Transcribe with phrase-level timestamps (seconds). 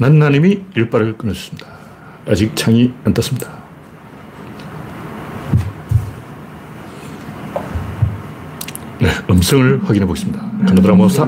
[0.00, 1.66] 난나님이 일발을 끊어줬습니다.
[2.26, 3.52] 아직 창이 안 떴습니다.
[8.98, 10.40] 네, 음성을 확인해 보겠습니다.
[10.66, 11.24] 간다브라 모사.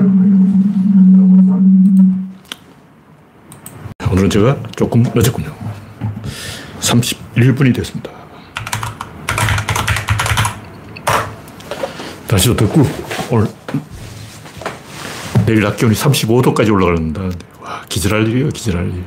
[4.11, 5.53] 오늘은 제가 조금 늦었군요.
[6.79, 8.09] 31분이 됐습니다.
[12.27, 12.81] 날씨도 덥고,
[13.29, 13.47] 오늘,
[15.45, 17.29] 내일 낮 기온이 35도까지 올라가는다.
[17.63, 19.05] 와, 기절할 일이에요, 기절할 일.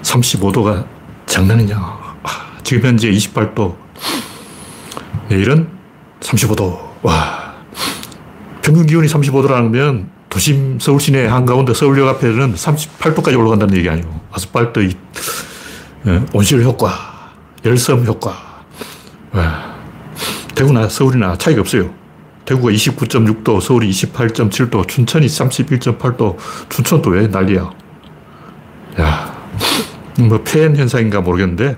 [0.00, 0.86] 35도가
[1.26, 1.76] 장난이냐.
[1.76, 3.76] 아, 지금 현재 28도.
[5.28, 5.68] 내일은
[6.20, 6.78] 35도.
[7.02, 7.52] 와.
[8.62, 14.90] 평균 기온이 35도라면 도심 서울 시내 한가운데 서울역 앞에는 38도까지 올라간다는 얘기 아니고 아스팔트
[16.06, 17.32] 예, 온실 효과,
[17.64, 18.64] 열섬 효과.
[19.32, 19.74] 와.
[20.54, 21.92] 대구나 서울이나 차이가 없어요.
[22.44, 26.36] 대구가 29.6도, 서울이 28.7도, 춘천이 31.8도,
[26.68, 27.70] 춘천도 왜 난리야.
[29.00, 29.48] 야,
[30.18, 31.76] 뭐 폐엔 현상인가 모르겠는데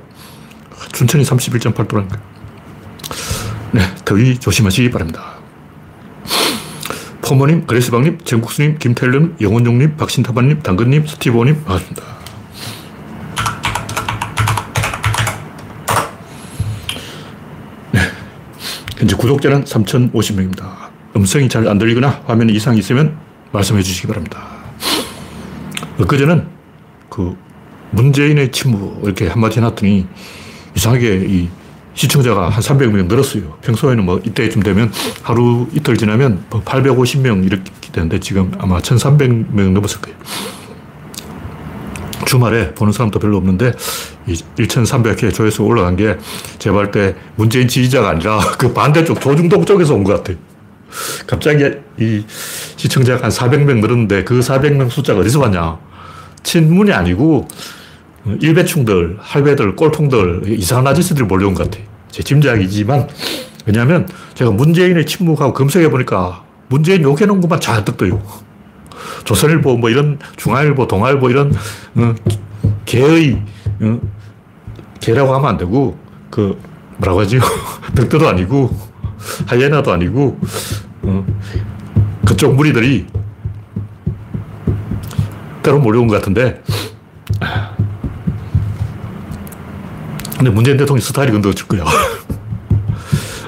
[0.92, 2.18] 춘천이 31.8도라니까.
[3.72, 5.34] 네, 더위 조심하시기 바랍니다.
[7.22, 12.02] 포모님, 그레스방님, 정국수님, 김태일님, 영원용님, 박신타반님, 당근님, 스티브님 반갑습니다.
[17.92, 18.00] 네.
[19.04, 20.64] 현재 구독자는 3,050명입니다.
[21.14, 23.14] 음성이 잘 안 들리거나 화면에 이상이 있으면
[23.52, 24.46] 말씀해 주시기 바랍니다.
[26.00, 26.46] 엊그제는
[27.10, 27.36] 그
[27.90, 30.06] 문재인의 침묵 이렇게 한마디 해놨더니
[30.74, 31.48] 이상하게 이
[31.92, 33.58] 시청자가 한 300명 늘었어요.
[33.60, 34.90] 평소에는 뭐 이때쯤 되면
[35.22, 40.16] 하루 이틀 지나면 850명 뭐 이렇게 되는데 지금 아마 1300명 넘었을 거예요.
[42.26, 43.72] 주말에 보는 사람도 별로 없는데
[44.26, 46.16] 1300회 조회수 올라간 게
[46.58, 50.36] 제가 볼때 문재인 지지자가 아니라 그 반대쪽 조중동 쪽에서 온 것 같아요.
[51.26, 51.64] 갑자기
[51.98, 52.24] 이
[52.76, 55.78] 시청자가 한 400명 늘었는데 그 400명 숫자가 어디서 왔냐.
[56.42, 57.48] 친문이 아니고
[58.40, 61.84] 일배충들, 할배들, 꼴통들, 이상한 아저씨들이 몰려온 것 같아요.
[62.10, 63.08] 제 짐작이지만,
[63.66, 68.22] 왜냐하면 제가 문재인의 침묵하고 검색해보니까 문재인 욕해놓은 것만 잔뜩 떠요.
[69.24, 71.52] 조선일보, 뭐 이런 중앙일보, 동아일보 이런,
[71.96, 72.14] 어,
[72.84, 73.42] 개의,
[73.80, 74.00] 어,
[75.00, 75.98] 개라고 하면 안 되고,
[76.30, 76.58] 그,
[76.98, 77.38] 뭐라고 하지?
[77.94, 78.70] 덕도도 아니고,
[79.46, 80.38] 하이에나도 아니고,
[81.02, 81.26] 어,
[82.26, 83.06] 그쪽 무리들이
[85.62, 86.62] 때로 몰려온 것 같은데,
[90.36, 91.84] 근데 문재인 대통령 스타일이 근데 어쩔 거야.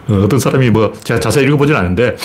[0.08, 2.16] 어, 떤 사람이 뭐, 제가 자세히 읽어보진 않은데,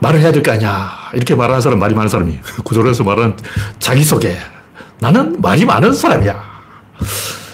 [0.00, 0.97] 말을 해야 될 거 아니야.
[1.14, 2.38] 이렇게 말하는 사람 말이 많은 사람이.
[2.64, 3.36] 구조론에서 말하는
[3.78, 4.36] 자기소개.
[5.00, 6.58] 나는 말이 많은 사람이야.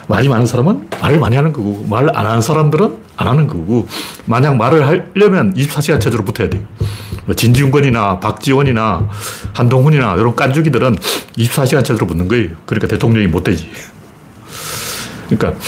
[0.09, 3.87] 말이 많은 사람은 말을 많이 하는 거고, 말 안 하는 사람들은 안 하는 거고,
[4.26, 6.62] 만약 말을 하려면 24시간 체제로 붙어야 돼.
[7.26, 9.09] 뭐 진중권이나 박지원이나
[9.54, 10.97] 한동훈이나 이런 깐죽이들은
[11.38, 12.50] 24시간 체제로 붙는 거예요.
[12.66, 13.70] 그러니까 대통령이 못 되지.
[15.28, 15.59] 그러니까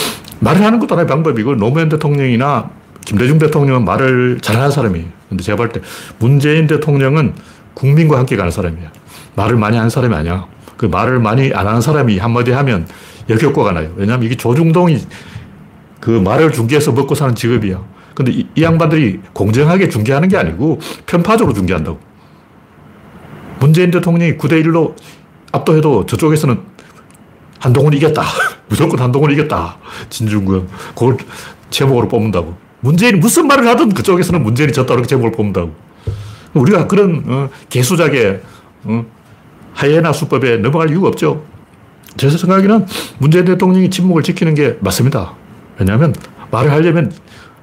[0.41, 2.71] 말을 하는 것도 하나의 방법이고 노무현 대통령이나
[3.07, 5.07] 김대중 대통령은 말을 잘하는 사람이에요.
[5.31, 5.81] 근데 제가 볼 때
[6.19, 7.35] 문재인 대통령은
[7.77, 8.91] 국민과 함께 가는 사람이야.
[9.37, 10.47] 말을 많이 하는 사람이 아니야.
[10.77, 12.89] 그 말을 많이 안 하는 사람이 한마디 하면
[13.29, 13.93] 역효과가 나요.
[13.97, 14.99] 왜냐하면 이게 조중동이
[16.01, 17.83] 그 말을 중계해서 먹고 사는 직업이야.
[18.15, 22.01] 근데 이, 이 양반들이 공정하게 중계하는 게 아니고 편파적으로 중계한다고.
[23.61, 24.95] 문재인 대통령이 9대1로
[25.53, 26.59] 압도해도 저쪽에서는
[27.59, 28.23] 한동훈이 이겼다.
[28.69, 29.77] 무조건 한동훈이 이겼다.
[30.09, 30.69] 진중권.
[30.95, 31.19] 그걸
[31.69, 32.57] 제목으로 뽑는다고.
[32.81, 34.93] 문재인이 무슨 말을 하든 그쪽에서는 문재인이 졌다.
[34.95, 35.86] 이렇게 제목을 뽑는다고.
[36.56, 38.41] 우리가 그런 어, 개수작에
[38.84, 39.05] 어,
[39.75, 41.44] 하이에나 수법에 넘어갈 이유가 없죠.
[42.17, 42.87] 제 생각에는
[43.19, 45.34] 문재인 대통령이 침묵을 지키는 게 맞습니다.
[45.78, 46.15] 왜냐하면
[46.50, 47.12] 말을 하려면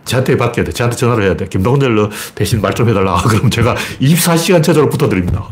[0.05, 0.71] 저한테 바뀌어야 돼.
[0.71, 1.47] 저한테 전화를 해야 돼.
[1.47, 3.15] 김동렬 대신 말 좀 해달라.
[3.23, 5.43] 그럼 제가 24시간 체제로 붙어드립니다.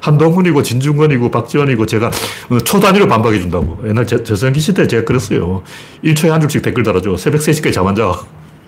[0.00, 2.10] 한동훈이고 진중권이고 박지원이고 제가
[2.50, 3.78] 어, 초 단위로 반박해 준다고.
[3.86, 5.62] 옛날 저선기 시대 제가 그랬어요.
[6.04, 7.16] 1초에 한 줄씩 댓글 달아줘.
[7.16, 8.10] 새벽 3시까지 잠 안 자.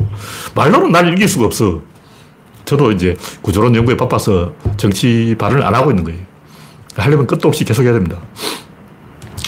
[0.55, 1.81] 말로는 날 이길 수가 없어.
[2.67, 6.21] 저도 이제 구조론 연구에 바빠서 정치 발언을 안 하고 있는 거예요.
[6.97, 8.19] 하려면 끝도 없이 계속 해야 됩니다.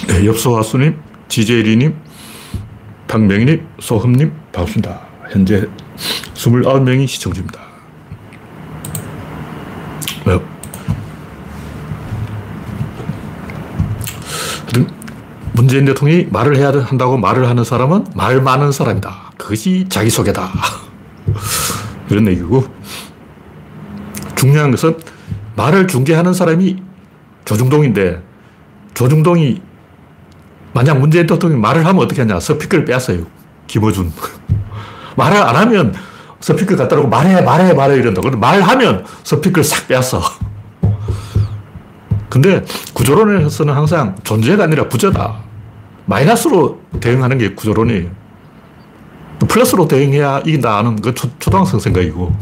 [0.06, 0.96] 네, 엽소하수님,
[1.28, 1.94] 지제리님,
[3.08, 5.00] 박명희님, 소흠님, 반갑습니다.
[5.30, 5.68] 현재
[6.34, 7.60] 29명이 시청 중입니다.
[10.24, 10.38] 네.
[15.54, 19.32] 문재인 대통령이 말을 해야 한다고 말을 하는 사람은 말 많은 사람이다.
[19.36, 20.52] 그것이 자기소개다.
[22.10, 22.77] 이런 얘기고.
[24.48, 24.96] 중요한 것은
[25.56, 26.82] 말을 중개하는 사람이
[27.44, 28.22] 조중동인데,
[28.94, 29.60] 조중동이
[30.72, 32.40] 만약 문재인 대통령이 말을 하면 어떻게 하냐.
[32.40, 33.26] 스피커를 빼앗어요.
[33.66, 34.12] 김어준.
[35.16, 35.94] 말을 안 하면
[36.40, 38.20] 스피커 갖다 놓고 말해, 말해, 말해 이런다.
[38.20, 40.22] 그런데 말하면 스피커를 싹 빼앗어.
[42.30, 42.64] 근데
[42.94, 45.36] 구조론에서는 항상 존재가 아니라 부재다.
[46.06, 48.10] 마이너스로 대응하는 게 구조론이에요.
[49.48, 52.34] 플러스로 대응해야 이긴다 하는 그 초, 초등학생 생각이고,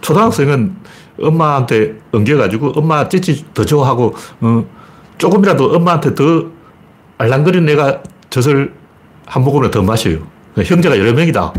[0.00, 0.85] 초등학생은
[1.20, 4.64] 엄마한테 엉겨가지고 엄마 찌찌 더 좋아하고, 어,
[5.18, 6.46] 조금이라도 엄마한테 더
[7.18, 8.74] 알랑거린 내가 젖을
[9.26, 10.18] 한 모금을 더 마셔요.
[10.56, 11.52] 형제가 여러 명이다.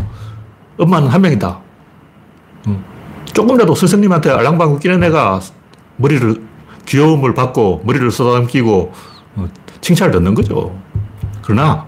[0.78, 1.58] 엄마는 한 명이다.
[2.68, 2.84] 음.
[3.32, 5.40] 조금이라도 스승님한테 알랑방구 끼는 애가
[5.96, 6.42] 머리를,
[6.86, 8.92] 귀여움을 받고 머리를 쏟아담기고
[9.36, 9.48] 어,
[9.80, 10.76] 칭찬을 듣는 거죠.
[11.42, 11.86] 그러나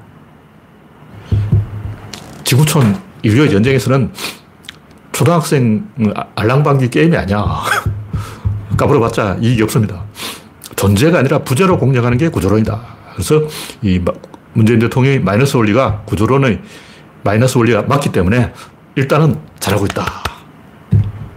[2.45, 4.13] 지구촌 인류의 전쟁에서는
[5.21, 5.87] 초등학생
[6.35, 7.45] 알랑방귀 게임이 아니야.
[8.79, 10.03] 까불어봤자 이익이 없습니다.
[10.77, 12.81] 존재가 아니라 부재로 공략하는 게 구조론이다.
[13.13, 13.43] 그래서
[13.83, 14.01] 이
[14.55, 16.63] 문재인 대통령이 마이너스 원리가 구조론의
[17.23, 18.51] 마이너스 원리가 맞기 때문에
[18.95, 20.07] 일단은 잘하고 있다.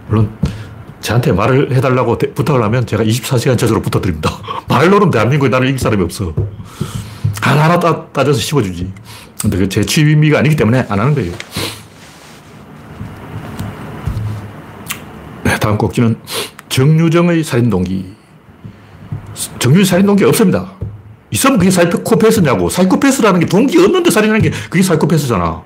[0.08, 0.34] 물론
[1.02, 4.30] 저한테 말을 해달라고 부탁을 하면 제가 24시간 저절로 붙어드립니다.
[4.66, 6.32] 말로는 대한민국에 나를 이길 사람이 없어.
[7.42, 8.90] 하나하나 따, 따져서 씹어주지.
[9.42, 11.32] 근데 그 제 취미가 아니기 때문에 안 하는 거예요.
[15.64, 16.18] 다음 꼭지는
[16.68, 18.04] 정유정의 살인 동기.
[19.58, 20.72] 정유정 살인 동기 없습니다.
[21.30, 22.68] 있으면 그게 사이코패스냐고.
[22.68, 25.62] 사이코패스라는 게 동기 없는데 살인하는 게 그게 사이코패스잖아.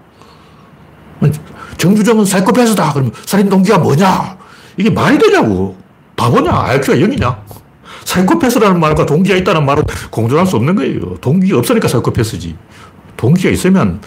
[1.79, 2.93] 정주정은 사이코패스다.
[2.93, 4.39] 그러면 살인 동기가 뭐냐?
[4.77, 5.77] 이게 말이 되냐고.
[6.15, 6.53] 바보냐?
[6.53, 7.37] IQ가 0이냐?
[8.05, 11.17] 사이코패스라는 말과 동기가 있다는 말은 공존할 수 없는 거예요.
[11.21, 12.56] 동기가 없으니까 사이코패스지.
[13.17, 14.00] 동기가 있으면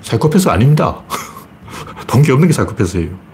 [0.00, 1.02] 사이코패스 아닙니다.
[2.08, 3.25] 동기 없는 게 사이코패스예요.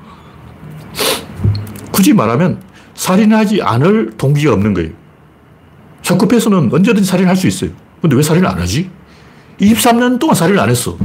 [1.93, 2.61] 굳이 말하면
[2.95, 4.91] 살인하지 않을 동기가 없는 거예요.
[6.03, 7.71] 사이코패스는 언제든지 살인할 수 있어요.
[8.01, 8.91] 근데 왜 살인을 안 하지?
[9.61, 10.97] 23년 동안 살인을 안 했어.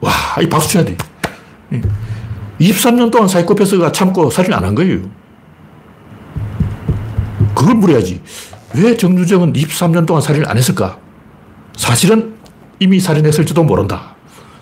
[0.00, 0.10] 와,
[0.40, 0.96] 이 박수 쳐야 돼.
[2.60, 5.00] 23년 동안 사이코패스가 참고 살인 안 한 거예요.
[7.54, 8.20] 그걸 물어야지.
[8.74, 10.98] 왜 정유정은 23년 동안 살인을 안 했을까?
[11.76, 12.34] 사실은
[12.78, 14.14] 이미 살인했을지도 모른다.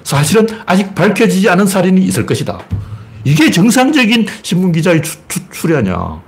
[0.03, 2.59] 사실은 아직 밝혀지지 않은 살인이 있을 것이다.
[3.25, 6.21] 이게 정상적인 신문 기자의 추, 추, 추 려냐.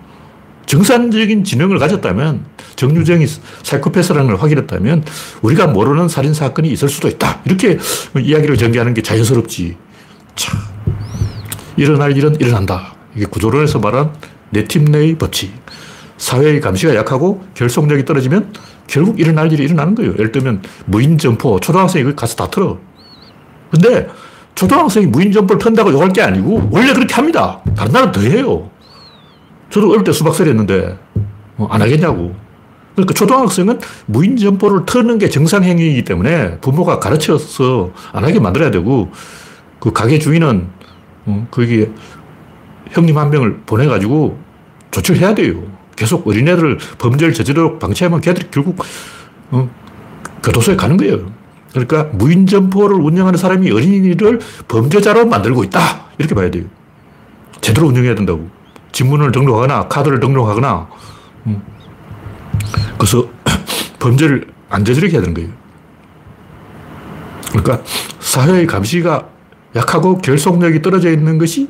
[0.66, 2.44] 정상적인 지능을 가졌다면,
[2.76, 3.26] 정유정이
[3.62, 5.04] 사이코패스라는 걸 확인했다면,
[5.42, 7.40] 우리가 모르는 살인 사건이 있을 수도 있다.
[7.44, 7.78] 이렇게
[8.18, 9.76] 이야기를 전개하는 게 자연스럽지.
[10.34, 10.58] 참.
[11.76, 12.94] 일어날 일은 일어난다.
[13.14, 14.14] 이게 구조론에서 말한
[14.50, 15.52] 내팀 내의 법칙.
[16.16, 18.52] 사회의 감시가 약하고 결속력이 떨어지면
[18.86, 20.12] 결국 일어날 일이 일어나는 거예요.
[20.12, 22.78] 예를 들면 무인 점포, 초등학생이 가서 다 틀어.
[23.70, 24.06] 근데
[24.54, 27.60] 초등학생이 무인 점포를 턴다고 욕할 게 아니고 원래 그렇게 합니다.
[27.76, 28.70] 다른 나라는 더 해요.
[29.70, 30.98] 저도 어릴 때 수박살 했는데
[31.56, 32.34] 어, 안 하겠냐고.
[32.94, 39.10] 그러니까 초등학생은 무인 점포를 터는 게 정상행위이기 때문에 부모가 가르쳐서 안 하게 만들어야 되고
[39.80, 40.68] 그 가게 주인은
[41.26, 41.88] 어, 거기
[42.90, 44.38] 형님 한 명을 보내가지고
[44.90, 45.62] 조치를 해야 돼요.
[45.96, 48.84] 계속 어린애들을 범죄를 저지르도록 방치하면 걔들이 결국
[49.50, 49.68] 어,
[50.42, 51.32] 교도소에 가는 거예요.
[51.72, 56.06] 그러니까 무인 점포를 운영하는 사람이 어린이를 범죄자로 만들고 있다.
[56.18, 56.64] 이렇게 봐야 돼요.
[57.60, 58.48] 제대로 운영해야 된다고.
[58.92, 60.88] 지문을 등록하거나 카드를 등록하거나
[61.46, 61.62] 음.
[62.98, 63.26] 그래서
[63.98, 65.50] 범죄를 안 저지르게 해야 되는 거예요.
[67.50, 67.82] 그러니까
[68.20, 69.28] 사회의 감시가
[69.74, 71.68] 약하고 결속력이 떨어져 있는 것이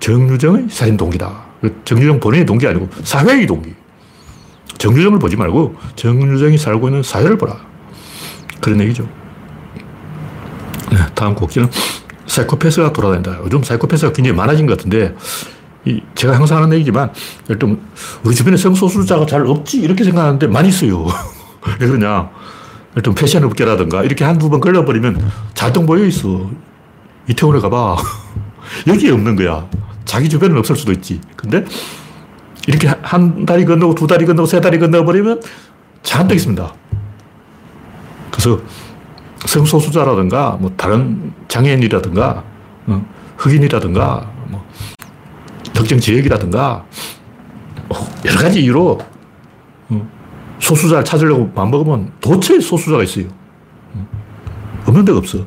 [0.00, 1.44] 정유정의 살인 동기다.
[1.84, 3.74] 정유정 본인의 동기 아니고 사회의 동기.
[4.78, 7.56] 정유정을 보지 말고 정유정이 살고 있는 사회를 보라.
[8.60, 9.08] 그런 얘기죠.
[10.90, 11.68] 네, 다음 곡지는
[12.26, 13.38] 사이코패스가 돌아다닌다.
[13.44, 15.14] 요즘 사이코패스가 굉장히 많아진 것 같은데,
[15.84, 17.12] 이 제가 항상 하는 얘기지만,
[17.48, 17.80] 일단
[18.24, 21.06] 우리 주변에 성소수자가 잘 없지 이렇게 생각하는데 많이 있어요.
[21.80, 22.30] 왜 그러냐?
[22.96, 26.50] 일단 패션 업계라든가 이렇게 한두 번 걸려버리면 잘동 보여 있어.
[27.28, 27.96] 이태원에 가봐.
[28.86, 29.68] 여기에 없는 거야.
[30.04, 31.20] 자기 주변은 없을 수도 있지.
[31.36, 31.64] 근데
[32.66, 35.42] 이렇게 한 다리 건너고 두 다리 건너고 세 다리 건너버리면
[36.02, 36.74] 잔뜩 있습니다.
[38.30, 38.60] 그래서
[39.46, 42.42] 성소수자라든가 뭐 다른 장애인이라든가
[42.86, 43.06] 어,
[43.38, 44.64] 흑인이라든가 뭐
[45.72, 46.84] 특정 지역이라든가
[47.88, 48.98] 어, 여러 가지 이유로
[49.90, 50.08] 어,
[50.58, 53.26] 소수자를 찾으려고 마음먹으면 도처에 소수자가 있어요.
[54.86, 55.38] 없는 데가 없어.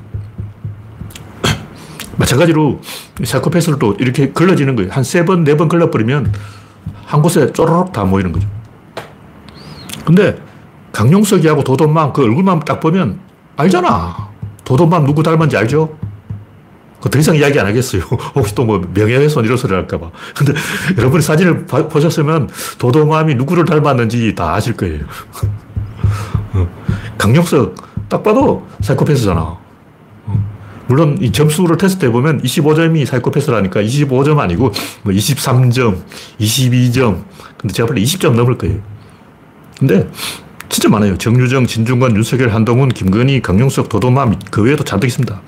[2.18, 2.82] 마찬가지로
[3.24, 4.92] 사이코패스를 또 이렇게 걸러지는 거예요.
[4.92, 6.34] 한 세 번, 네 번 걸러버리면
[7.06, 8.48] 한 곳에 쪼르륵 다 모이는 거죠.
[10.06, 10.38] 근데
[10.92, 13.20] 강용석이하고 도돈맘 그 얼굴만 딱 보면
[13.60, 14.30] 알잖아.
[14.64, 15.98] 도돈맘 누구 닮았는지 알죠?
[17.02, 18.02] 그더 이상 이야기 안 하겠어요.
[18.36, 20.12] 혹시 또 뭐 명예훼손 이런 소리 할까봐.
[20.36, 20.54] 근데
[20.98, 25.00] 여러분이 사진을 봐, 보셨으면 도도맘이 누구를 닮았는지 다 아실 거예요.
[26.54, 26.68] 어.
[27.18, 27.76] 강용석
[28.10, 29.58] 딱 봐도 사이코패스잖아.
[30.88, 34.72] 물론 이 점수를 테스트해 보면 25점이 사이코패스라니까 25점 아니고
[35.04, 35.98] 뭐 23점,
[36.40, 37.24] 22점.
[37.58, 38.80] 근데 제가 볼 때 20점 넘을 거예요.
[39.78, 40.10] 근데
[40.70, 41.18] 진짜 많아요.
[41.18, 45.42] 정유정, 진중권, 윤석열, 한동훈, 김건희, 강용석, 도도맘 그 외에도 잔뜩 있습니다.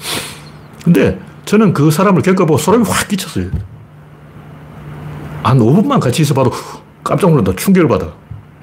[0.83, 3.49] 근데 저는 그 사람을 겪어보고 소름이 확 끼쳤어요.
[5.43, 6.51] 한 5분만 같이 있어 봐도
[7.03, 7.55] 깜짝 놀란다.
[7.55, 8.07] 충격을 받아.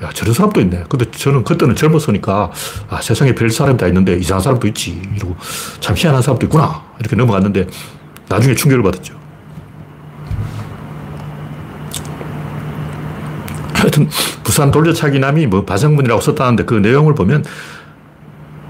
[0.02, 0.84] 야, 저런 사람도 있네.
[0.88, 2.52] 근데 저는 그때는 젊었으니까,
[2.88, 5.00] 아, 세상에 별 사람이 다 있는데 이상한 사람도 있지.
[5.16, 5.36] 이러고
[5.80, 6.82] 참 희한한 사람도 있구나.
[7.00, 7.66] 이렇게 넘어갔는데
[8.28, 9.18] 나중에 충격을 받았죠.
[13.74, 14.08] 하여튼,
[14.58, 17.44] 부산 돌려차기남이 뭐 바성문이라고 썼다는데 그 내용을 보면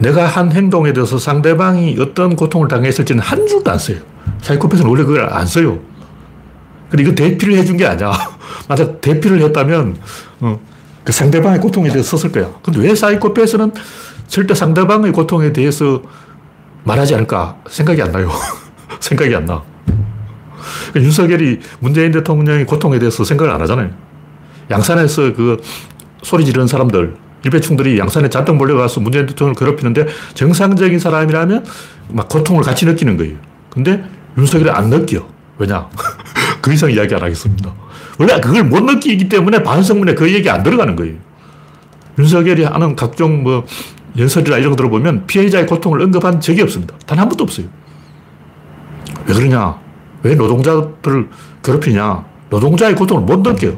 [0.01, 3.97] 내가 한 행동에 대해서 상대방이 어떤 고통을 당했을지는 한 줄도 안 써요.
[4.43, 5.79] 사이코패스는 원래 그걸 안 써요.
[6.91, 8.13] 근데 이거 대피를 해준 게 아니야.
[8.69, 9.97] 만약 대피를 했다면,
[10.41, 10.61] 어,
[11.05, 12.51] 그 상대방의 고통에 대해서 썼을 거야.
[12.63, 13.73] 근데 왜 사이코패스는
[14.27, 16.03] 절대 상대방의 고통에 대해서
[16.85, 18.31] 말하지 않을까 생각이 안 나요.
[19.01, 19.63] 생각이 안 나.
[20.95, 24.08] 윤석열이 문재인 대통령의 고통에 대해서 생각을 안 하잖아요.
[24.71, 25.61] 양산에서 그
[26.23, 31.65] 소리 지르는 사람들, 일배충들이 양산에 잔뜩 몰려가서 문재인 대통령을 괴롭히는데 정상적인 사람이라면
[32.11, 33.37] 막 고통을 같이 느끼는 거예요.
[33.71, 34.05] 근데
[34.37, 35.27] 윤석열이 안 느껴.
[35.59, 35.89] 왜냐?
[36.61, 37.73] 그 이상 이야기 안 하겠습니다.
[38.19, 41.15] 원래 그걸 못 느끼기 때문에 반성문에 그 얘기 안 들어가는 거예요.
[42.19, 43.65] 윤석열이 하는 각종 뭐
[44.17, 46.95] 연설이나 이런 거 들어보면 피해자의 고통을 언급한 적이 없습니다.
[47.07, 47.67] 단 한 번도 없어요.
[49.27, 49.79] 왜 그러냐?
[50.23, 51.29] 왜 노동자들을
[51.63, 52.25] 괴롭히냐?
[52.51, 53.77] 노동자의 고통을 못 느껴요.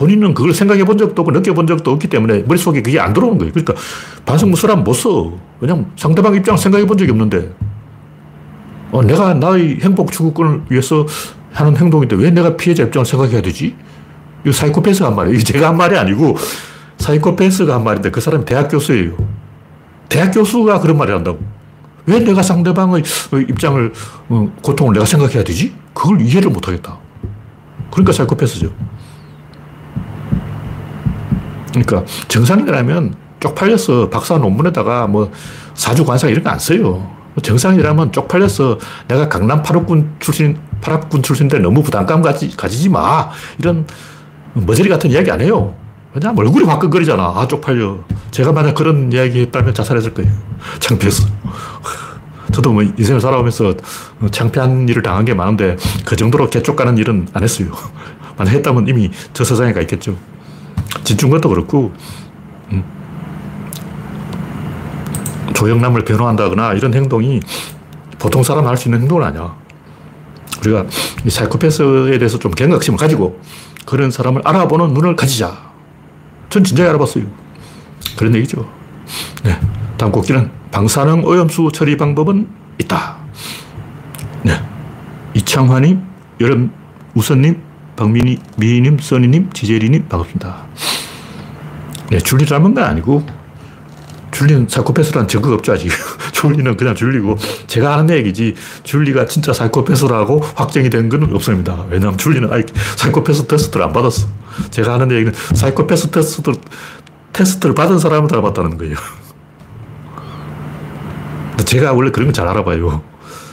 [0.00, 3.36] 본인은 그걸 생각해 본 적도 없고 느껴 본 적도 없기 때문에 머릿속에 그게 안 들어오는
[3.36, 3.52] 거예요.
[3.52, 3.74] 그러니까
[4.24, 5.30] 반성문 쓰라면 못 써.
[5.60, 7.54] 왜냐면 상대방 입장 생각해 본 적이 없는데.
[8.92, 11.06] 어, 내가 나의 행복 추구권을 위해서
[11.52, 13.76] 하는 행동인데 왜 내가 피해자 입장을 생각해야 되지?
[14.42, 15.38] 이거 사이코패스가 한 말이에요.
[15.40, 16.34] 제가 한 말이 아니고
[16.96, 19.18] 사이코패스가 한 말인데 그 사람이 대학 교수예요.
[20.08, 21.40] 대학 교수가 그런 말을 한다고.
[22.06, 23.02] 왜 내가 상대방의
[23.50, 23.92] 입장을,
[24.30, 25.74] 어, 고통을 내가 생각해야 되지?
[25.92, 26.96] 그걸 이해를 못 하겠다.
[27.90, 28.72] 그러니까 사이코패스죠.
[31.70, 35.30] 그러니까 정상이라면 쪽팔려서 박사 논문에다가 뭐
[35.74, 37.20] 사주 관상 이런 거 안 써요.
[37.42, 43.30] 정상이라면 쪽팔려서 내가 강남 8학군 출신, 8학군 출신인데 너무 부담감 가지, 가지지 마.
[43.58, 43.86] 이런
[44.54, 45.74] 머저리 같은 이야기 안 해요.
[46.12, 47.22] 왜냐면 얼굴이 화끈거리잖아.
[47.22, 47.98] 아, 쪽팔려.
[48.32, 50.30] 제가 만약 그런 이야기 했다면 자살했을 거예요.
[50.80, 51.24] 창피해서.
[52.52, 53.74] 저도 뭐 인생을 살아오면서
[54.32, 57.68] 창피한 일을 당한 게 많은데 그 정도로 개쪽 가는 일은 안 했어요.
[58.36, 60.16] 만약 했다면 이미 저 세상에 가 있겠죠.
[61.04, 61.92] 진중권도 그렇고,
[62.72, 62.84] 음.
[65.54, 67.40] 조영남을 변호한다거나 이런 행동이
[68.18, 69.54] 보통 사람 할 수 있는 행동은 아니야.
[70.60, 70.84] 우리가
[71.24, 73.40] 이 사이코패스에 대해서 좀 경각심을 가지고
[73.86, 75.70] 그런 사람을 알아보는 눈을 가지자.
[76.50, 77.24] 전 진작에 알아봤어요.
[78.16, 78.68] 그런 얘기죠.
[79.42, 79.58] 네.
[79.96, 83.16] 다음 곡기는 방사능 오염수 처리 방법은 있다.
[84.42, 84.60] 네.
[85.34, 86.02] 이창환님,
[86.40, 86.72] 여름
[87.14, 87.60] 우선님,
[88.00, 90.64] 박민희, 미희님, 써니님, 지제리님, 반갑습니다.
[92.08, 93.26] 네, 줄리 닮은 건 아니고,
[94.30, 95.90] 줄리는 사이코패스라는 증거가 없죠, 아직.
[96.32, 98.54] 줄리는 그냥 줄리고, 제가 하는 얘기지,
[98.84, 101.84] 줄리가 진짜 사이코패스라고 확정이 된 건 없습니다.
[101.90, 104.26] 왜냐하면 줄리는 아직 사이코패스 테스트를 안 받았어.
[104.70, 106.52] 제가 하는 얘기는 사이코패스 테스트,
[107.34, 108.96] 테스트를 받은 사람을 닮았다는 거예요.
[111.66, 113.02] 제가 원래 그런 거 잘 알아봐요.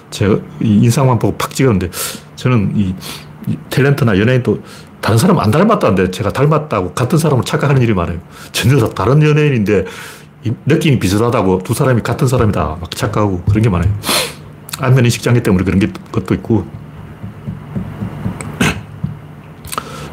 [0.10, 1.90] 제가 인상만 보고 팍 찍었는데,
[2.38, 2.96] 저는 이
[3.70, 4.62] 탤런트나 연예인도
[5.02, 8.20] 다른 사람 안 닮았다는데 제가 닮았다고 같은 사람을 착각하는 일이 많아요.
[8.52, 9.86] 전혀 다른 연예인인데
[10.66, 13.92] 느낌이 비슷하다고 두 사람이 같은 사람이다 막 착각하고 그런 게 많아요.
[14.80, 16.66] 안면 인식 장애 때문에 그런 게, 것도 있고.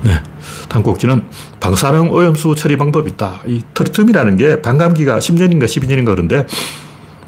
[0.02, 0.22] 네.
[0.68, 1.24] 다음 곡지는
[1.60, 3.40] 방사능 오염수 처리 방법이 있다.
[3.46, 6.46] 이 트리튬이라는 게 반감기가 10년인가 12년인가 그런데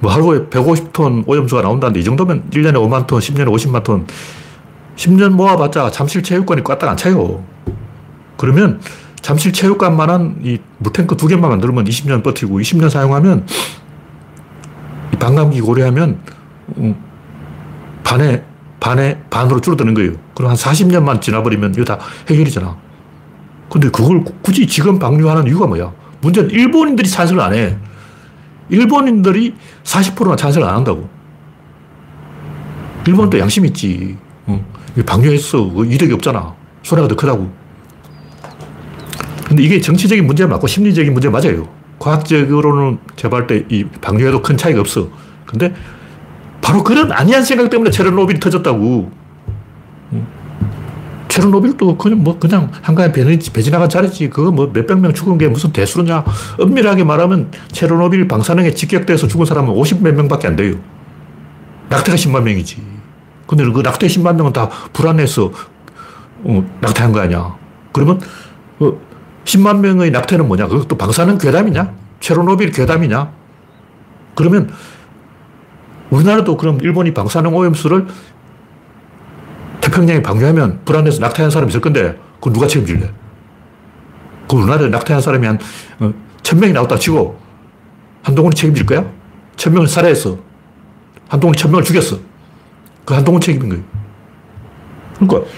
[0.00, 4.06] 뭐 하루에 150톤 오염수가 나온다는데 이 정도면 1년에 5만 톤, 10년에 50만 톤
[4.96, 7.44] 10년 모아봤자 잠실 체육관이 꽉딱 안 차요.
[8.36, 8.80] 그러면
[9.20, 13.46] 잠실 체육관만한 이 물탱크 두 개만 만들면 20년 버티고 20년 사용하면
[15.12, 16.20] 이 반감기 고려하면
[16.78, 16.96] 음,
[18.02, 18.42] 반에
[18.80, 20.12] 반에 반으로 줄어드는 거예요.
[20.34, 21.98] 그럼 한 40년만 지나버리면 이거 다
[22.28, 22.76] 해결이잖아.
[23.70, 25.92] 근데 그걸 굳이 지금 방류하는 이유가 뭐야?
[26.20, 27.76] 문제는 일본인들이 찬성을 안 해.
[28.68, 31.08] 일본인들이 40%나 찬성을 안 한다고.
[33.06, 34.16] 일본도 양심 있지.
[35.04, 35.84] 방류했어.
[35.84, 36.54] 이득이 없잖아.
[36.82, 37.50] 손해가 더 크다고.
[39.46, 41.68] 근데 이게 정치적인 문제 맞고 심리적인 문제 맞아요.
[41.98, 45.08] 과학적으로는 제발 때이 방류해도 큰 차이가 없어.
[45.46, 45.72] 근데
[46.60, 49.10] 바로 그런 아니한 생각 때문에 체르노빌이 터졌다고.
[51.28, 54.30] 체르노빌도 그냥 뭐 그냥 한가에 배, 배 지나간 자리지.
[54.30, 56.24] 그거 뭐 몇백 명 죽은 게 무슨 대수냐.
[56.58, 60.76] 엄밀하게 말하면 체르노빌 방사능에 직격돼서 죽은 사람은 50 몇 명밖에 안 돼요.
[61.88, 62.95] 낙태가 10만 명이지.
[63.46, 65.52] 근데 그 낙태 10만 명은 다 불안해서
[66.44, 67.56] 어, 낙태한 거 아니야.
[67.92, 68.20] 그러면
[68.80, 68.92] 어,
[69.44, 70.66] 10만 명의 낙태는 뭐냐?
[70.68, 71.94] 그것도 방사능 괴담이냐?
[72.20, 73.32] 체로노빌 괴담이냐?
[74.34, 74.70] 그러면
[76.10, 78.06] 우리나라도 그럼 일본이 방사능 오염수를
[79.80, 83.10] 태평양에 방류하면 불안해서 낙태한 사람이 있을 건데 그건 누가 책임질래?
[84.48, 85.58] 그 우리나라에 낙태한 사람이 한
[86.00, 86.12] 어,
[86.42, 87.38] 천명이 나왔다 치고
[88.22, 89.08] 한동훈이 책임질 거야?
[89.56, 90.38] 천명을 살해했어.
[91.28, 92.18] 한동훈이 천명을 죽였어.
[93.06, 93.84] 그 한동훈 책임인 거예요.
[95.14, 95.50] 그러니까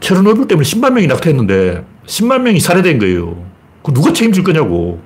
[0.00, 3.42] 체르노빌 때문에 10만 명이 낙태했는데 10만 명이 살해된 거예요.
[3.82, 5.00] 그 누가 책임질 거냐고.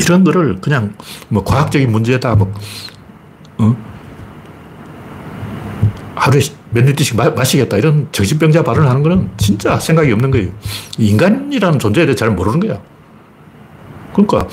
[0.00, 0.94] 이런 거를 그냥
[1.28, 2.52] 뭐 과학적인 문제다, 뭐,
[3.58, 3.76] 어?
[6.14, 6.40] 하루에
[6.70, 10.50] 몇 리터씩 마, 시겠다 이런 정신병자 발언을 하는 거는 진짜 생각이 없는 거예요.
[10.98, 12.80] 인간이라는 존재에 대해 잘 모르는 거야.
[14.12, 14.46] 그러니까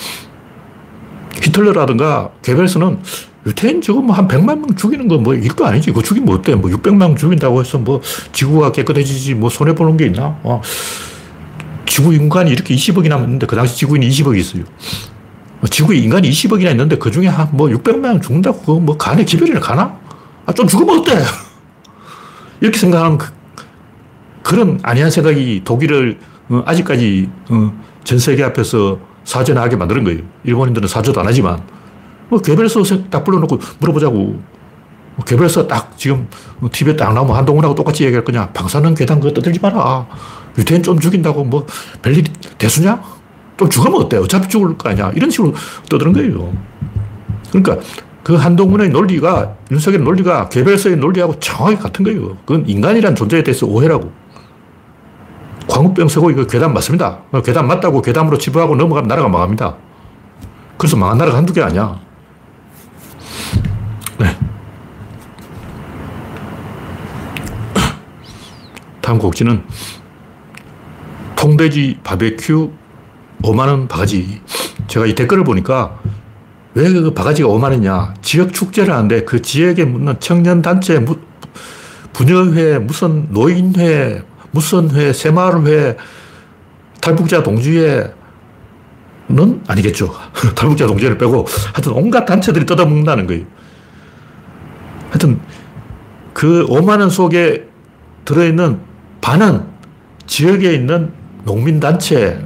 [1.41, 2.99] 히틀러라든가 개별스는
[3.45, 5.91] 유태인 저거 뭐 한 100만 명 죽이는 거뭐 일도 아니지.
[5.91, 6.55] 그거 죽이면 어때?
[6.55, 10.37] 뭐 600만 명 죽인다고 해서 뭐 지구가 깨끗해지지 뭐 손해보는 게 있나?
[10.43, 10.61] 어.
[11.85, 14.63] 지구 인간이 이렇게 20억이나 있는데 그 당시 지구인이 20억이 있어요.
[15.59, 19.23] 뭐 지구에 인간이 20억이나 있는데 그 중에 한 뭐 600만 명 죽는다고 그거 뭐 간에
[19.25, 19.97] 기별이나 가나?
[20.45, 21.11] 아, 좀 죽으면 어때?
[22.61, 23.27] 이렇게 생각하면 그,
[24.41, 26.17] 그런 아니한 생각이 독일을
[26.49, 27.73] 어, 아직까지 어,
[28.03, 30.19] 전 세계 앞에서 사죄나게 만드는 거예요.
[30.45, 31.61] 일본인들은 사죄도 안 하지만
[32.33, 34.53] 뭐 개별서 딱 불러놓고 물어보자고.
[35.15, 36.27] 뭐 개별서 딱 지금
[36.71, 38.49] TV에 딱 나오면 한동훈하고 똑같이 얘기할 거냐.
[38.49, 40.07] 방사능 괴담 그거 떠들지 마라.
[40.57, 41.67] 유태인 좀 죽인다고 뭐
[42.01, 42.23] 별일
[42.57, 42.99] 대수냐?
[43.57, 44.17] 좀 죽으면 어때?
[44.17, 45.11] 어차피 죽을 거 아니야.
[45.15, 45.53] 이런 식으로
[45.87, 46.51] 떠드는 거예요.
[47.51, 47.77] 그러니까
[48.23, 52.37] 그 한동훈의 논리가, 윤석열의 논리가 개별서의 논리하고 정확히 같은 거예요.
[52.45, 54.11] 그건 인간이란 존재에 대해서 오해라고.
[55.67, 57.19] 광우병 쓰고 이거 괴담 맞습니다.
[57.45, 59.75] 괴담 맞다고 괴담으로 치부하고 넘어가면 나라가 망합니다.
[60.77, 62.01] 그래서 망한 나라가 한두 개 아니야.
[69.03, 69.61] 다음 곡지는
[71.35, 72.71] 통돼지 바베큐
[73.41, 74.41] 5만원 바가지.
[74.87, 75.99] 제가 이 댓글을 보니까
[76.73, 78.13] 왜 그 바가지가 5만원이냐.
[78.21, 81.05] 지역 축제를 하는데 그 지역에 묻는 청년단체,
[82.13, 85.97] 분여회, 무슨 노인회, 무슨 회, 새마을회,
[87.01, 88.13] 탈북자 동지회,
[89.29, 90.13] 는 아니겠죠.
[90.55, 93.45] 탈북자 동지회를 빼고 하여튼 온갖 단체들이 뜯어먹는다는 거예요.
[95.09, 95.39] 하여튼
[96.33, 97.67] 그 5만 원 속에
[98.25, 98.92] 들어있는
[99.23, 99.65] 반은
[100.27, 101.13] 지역에 있는
[101.45, 102.43] 농민단체,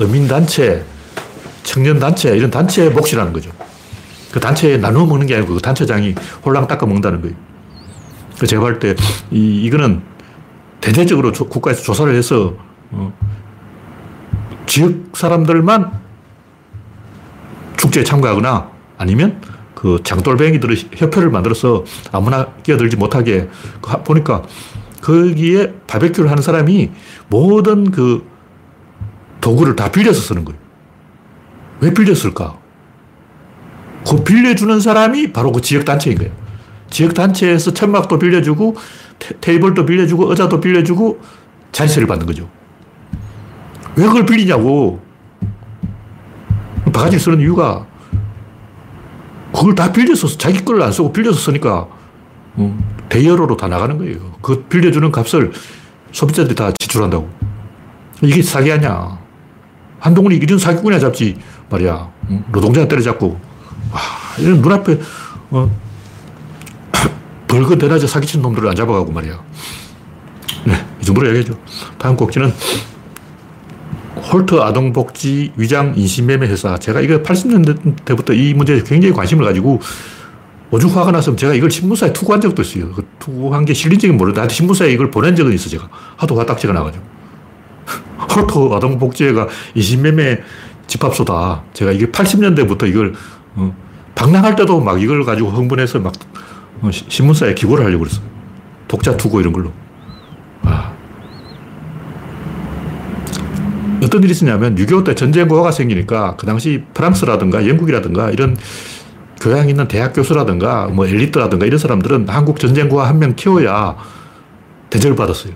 [0.00, 0.84] 어민단체,
[1.64, 3.50] 청년단체, 이런 단체의 몫이라는 거죠.
[4.30, 7.36] 그 단체에 나누어 먹는 게 아니고 그 단체장이 홀랑 닦아 먹는다는 거예요.
[8.38, 8.94] 그 제가 볼 때,
[9.32, 10.02] 이, 이거는
[10.80, 12.54] 대대적으로 조, 국가에서 조사를 해서,
[12.92, 13.12] 어,
[14.66, 16.00] 지역 사람들만
[17.76, 19.40] 축제에 참가하거나 아니면
[19.74, 23.48] 그 장돌뱅이들의 협회를 만들어서 아무나 끼어들지 못하게
[23.80, 24.42] 그 보니까
[25.04, 26.90] 거기에 바베큐를 하는 사람이
[27.28, 28.26] 모든 그
[29.42, 30.58] 도구를 다 빌려서 쓰는 거예요.
[31.80, 32.56] 왜 빌렸을까?
[34.08, 36.32] 그 빌려주는 사람이 바로 그 지역단체인 거예요.
[36.88, 38.76] 지역단체에서 천막도 빌려주고,
[39.40, 41.20] 테, 이블도 빌려주고, 의자도 빌려주고,
[41.72, 42.48] 자리세를 받는 거죠.
[43.96, 45.02] 왜 그걸 빌리냐고.
[46.92, 47.86] 바가지 쓰는 이유가
[49.52, 51.88] 그걸 다 빌려서 자기 걸 안 쓰고 빌려서 쓰니까
[52.56, 54.18] 어, 대여로로 다 나가는 거예요.
[54.42, 55.52] 그 빌려주는 값을
[56.12, 57.28] 소비자들이 다 지출한다고.
[58.22, 59.18] 이게 사기 아니야.
[59.98, 61.36] 한동훈이 이런 사기꾼이나 잡지
[61.70, 62.10] 말이야.
[62.52, 63.40] 노동자 때려잡고.
[63.92, 64.00] 와,
[64.38, 64.98] 이런 눈앞에,
[65.50, 65.70] 어,
[67.48, 69.42] 벌거 대낮에 사기친 놈들을 안 잡아가고 말이야.
[70.66, 71.58] 네, 이 정도로 얘기하죠.
[71.98, 72.52] 다음 꼭지는
[74.32, 76.78] 홀트 아동복지 위장 인신매매 회사.
[76.78, 79.80] 제가 이거 80년대부터 이 문제에 굉장히 관심을 가지고
[80.74, 82.90] 오죽 화가 나서 제가 이걸 신문사에 투고한 적도 있어요.
[82.90, 85.88] 그 투고한 게 실린지는 모르는데 하여튼 신문사에 이걸 보낸 적은 있어, 제가.
[86.16, 87.04] 하도 화딱지가 나가지고.
[88.34, 90.40] 홀트 아동복지회가 인신매매
[90.88, 91.62] 집합소다.
[91.74, 93.14] 제가 이게 80년대부터 이걸,
[93.54, 93.72] 어,
[94.16, 96.12] 방랑할 때도 막 이걸 가지고 흥분해서 막
[96.80, 98.24] 어, 신문사에 기고를 하려고 그랬어요.
[98.88, 99.70] 독자 투고 이런 걸로.
[100.62, 100.92] 아.
[104.02, 108.56] 어떤 일이 있었냐면 6.25 때 전쟁고가 생기니까 그 당시 프랑스라든가 영국이라든가 이런
[109.44, 113.94] 교양 있는 대학 교수라든가 뭐 엘리트라든가 이런 사람들은 한국 전쟁고와 한명 키워야
[114.88, 115.52] 대접을 받았어요.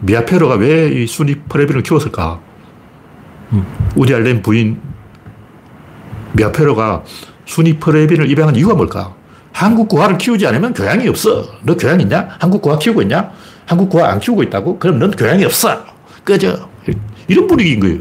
[0.00, 2.40] 미아페로가 왜 이 순위 프레비를 키웠을까?
[3.52, 4.80] 음, 우디 알렌 부인
[6.32, 7.04] 미아페로가
[7.46, 9.14] 순위 프레빈을 입양한 이유가 뭘까?
[9.52, 11.44] 한국 고아를 키우지 않으면 교양이 없어.
[11.62, 12.28] 너 교양 있냐?
[12.40, 13.30] 한국 고아 키우고 있냐?
[13.66, 14.78] 한국 고아 안 키우고 있다고?
[14.80, 15.84] 그럼 넌 교양이 없어.
[16.24, 16.68] 꺼져.
[17.28, 18.00] 이런 분위기인 거예요.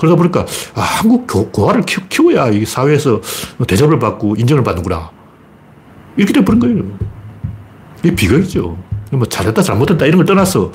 [0.00, 3.20] 그러다 보니까, 아, 한국 고아를 키워, 야이 사회에서
[3.68, 5.10] 대접을 받고 인정을 받는구나.
[6.16, 6.98] 이렇게 돼버린 거예요.
[7.98, 8.78] 이게 비극이죠.
[9.12, 10.72] 뭐 잘했다, 잘못했다 이런 걸 떠나서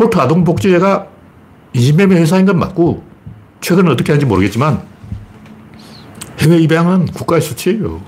[0.00, 1.06] 홀트 아동복지회가
[1.74, 3.04] 인신매매 회사인 건 맞고,
[3.60, 4.82] 최근에 어떻게 하는지 모르겠지만,
[6.38, 8.00] 해외 입양은 국가의 수치예요.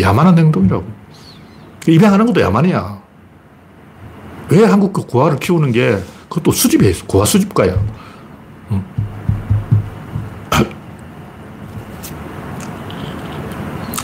[0.00, 0.84] 야만한 행동이라고.
[1.88, 3.02] 입양하는 것도 야만이야.
[4.50, 5.98] 왜 한국 그 고아를 키우는 게
[6.28, 7.06] 그것도 있어.
[7.06, 8.01] 고아 수집가야.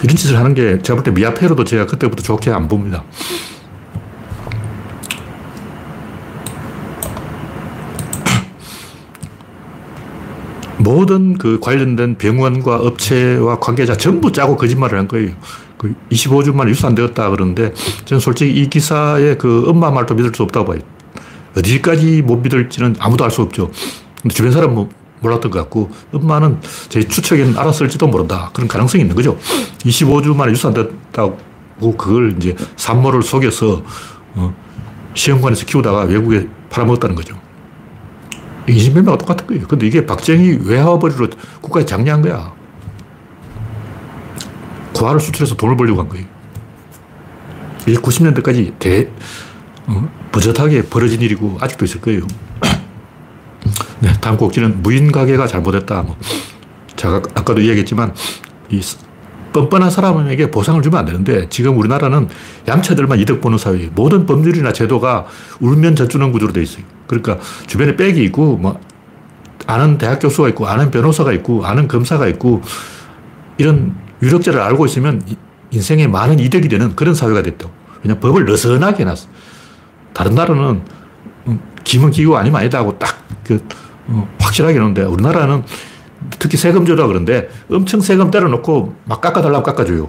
[0.02, 3.04] 이런 짓을 하는 게 제가 볼 때 미아페로도 제가 그때부터 좋게 안 봅니다.
[10.78, 15.30] 모든 그 관련된 병원과 업체와 관계자 전부 짜고 거짓말을 한 거예요.
[15.76, 17.72] 그 25주 만에 유산 되었다 그러는데
[18.04, 20.80] 저는 솔직히 이 기사의 그 엄마 말도 믿을 수 없다고 봐요.
[21.56, 23.70] 어디까지 못 믿을지는 아무도 알 수 없죠.
[24.22, 24.88] 근데 주변 사람은 뭐
[25.20, 28.50] 몰랐던 것 같고 엄마는 제 추측에는 알았을지도 모른다.
[28.52, 29.38] 그런 가능성이 있는 거죠.
[29.81, 33.83] 25주 만에 유산됐다고 그걸 이제 산모를 속여서
[34.35, 34.54] 어,
[35.14, 37.37] 시험관에서 키우다가 외국에 팔아먹었다는 거죠.
[38.68, 39.66] 인신매매가 똑같은 거예요.
[39.66, 41.28] 근데 이게 박정희 외화벌이로
[41.62, 42.52] 국가에 장려한 거야.
[44.94, 46.26] 고아를 수출해서 돈을 벌려고 한 거예요.
[47.87, 49.09] 이게 90년대까지 대,
[49.87, 52.26] 어, 버젓하게 벌어진 일이고 아직도 있을 거예요.
[54.00, 56.02] 네, 다음 곡지는 무인 가게가 잘못했다.
[56.02, 56.16] 뭐.
[56.96, 58.14] 제가 아까도 이야기했지만
[58.70, 58.80] 이
[59.52, 62.28] 뻔뻔한 사람에게 보상을 주면 안 되는데 지금 우리나라는
[62.66, 63.90] 얌체들만 이득 보는 사회.
[63.94, 65.26] 모든 법률이나 제도가
[65.61, 66.84] 울면 젖주는 구조로 돼 있어요.
[67.06, 68.78] 그러니까 주변에 백이 있고 뭐
[69.66, 72.62] 아는 대학 교수가 있고 아는 변호사가 있고 아는 검사가 있고
[73.56, 75.22] 이런 유력자를 알고 있으면
[75.70, 77.72] 인생에 많은 이득이 되는 그런 사회가 됐다고.
[78.02, 79.28] 그냥 법을 느슨하게 해놨어.
[80.12, 80.82] 다른 나라는
[81.84, 83.88] 기면 기고 아니면 아니다 하고 딱그 어,
[84.38, 85.64] 확실하게 해놓는데 우리나라는
[86.38, 90.09] 특히 세금조라 그런데 엄청 세금 때려놓고 막 깎아달라고 깎아줘요.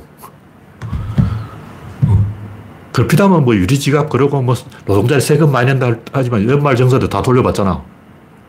[2.94, 7.82] 걸핏하면 뭐 유리지갑 그러고 뭐 노동자를 세금 많이 낸다 하지만 연말정산도 다 돌려받잖아.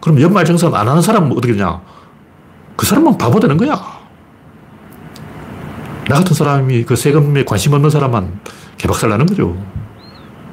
[0.00, 1.80] 그럼 연말정산 안 하는 사람은 어떻게 되냐?
[2.76, 4.00] 그 사람은 바보 되는 거야.
[6.08, 8.40] 나 같은 사람이 그 세금에 관심 없는 사람만
[8.78, 9.56] 개박살 나는 거죠.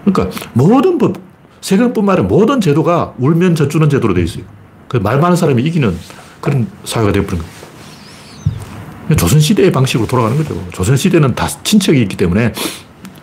[0.05, 1.15] 그러니까 모든 법,
[1.61, 4.43] 세금뿐만 아니라 모든 제도가 울면 젖주는 제도로 되어 있어요.
[4.87, 5.97] 그 말 많은 사람이 이기는
[6.41, 9.15] 그런 사회가 되어버린 거예요.
[9.15, 10.61] 조선시대의 방식으로 돌아가는 거죠.
[10.71, 12.53] 조선시대는 다 친척이 있기 때문에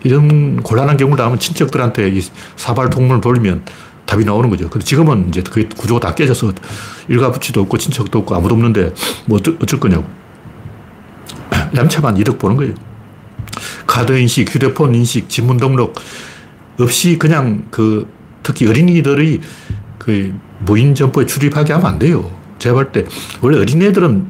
[0.03, 2.21] 이런 곤란한 경우를 당하면 친척들한테 이
[2.55, 3.65] 사발 통문을 돌리면
[4.05, 4.69] 답이 나오는 거죠.
[4.69, 6.53] 근데 지금은 이제 그 구조가 다 깨져서
[7.07, 8.93] 일가부치도 없고 친척도 없고 아무도 없는데
[9.25, 10.05] 뭐 어쩔, 어쩔 거냐고.
[11.75, 12.73] 얌체만 이득 보는 거예요.
[13.87, 15.95] 카드 인식, 휴대폰 인식, 지문 등록
[16.79, 18.07] 없이 그냥 그
[18.43, 19.41] 특히 어린이들이
[20.05, 22.31] 그 무인 점포에 출입하게 하면 안 돼요.
[22.59, 23.05] 제가 볼 때,
[23.41, 24.27] 원래 어린애들은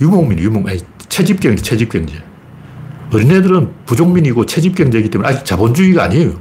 [0.00, 2.14] 유목민, 유목, 아니, 채집경제, 채집경제.
[3.12, 6.32] 어린애들은 부족민이고 채집경제이기 때문에 아직 자본주의가 아니에요.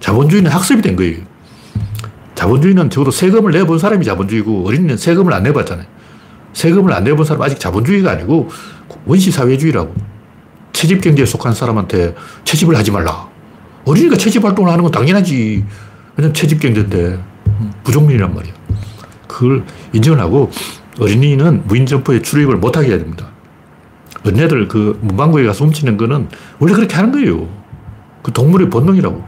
[0.00, 1.18] 자본주의는 학습이 된 거예요.
[2.34, 5.86] 자본주의는 적어도 세금을 내본 사람이 자본주의고 어린이는 세금을 안 내봤잖아요.
[6.54, 8.48] 세금을 안 내본 사람 아직 자본주의가 아니고
[9.04, 9.94] 원시사회주의라고.
[10.72, 13.28] 채집 경제에 속한 사람한테 채집을 하지 말라.
[13.84, 15.64] 어린이가 채집 활동을 하는 건 당연하지.
[16.16, 17.35] 왜냐면 채집 경제인데
[17.84, 18.52] 부족민이란 말이야.
[19.26, 20.50] 그걸 인정을 하고
[21.00, 23.28] 어린이는 무인점포에 출입을 못하게 해야 됩니다.
[24.24, 27.48] 어린애들 그 문방구에 가서 훔치는 거는 원래 그렇게 하는 거예요.
[28.22, 29.22] 그 동물의 본능이라고.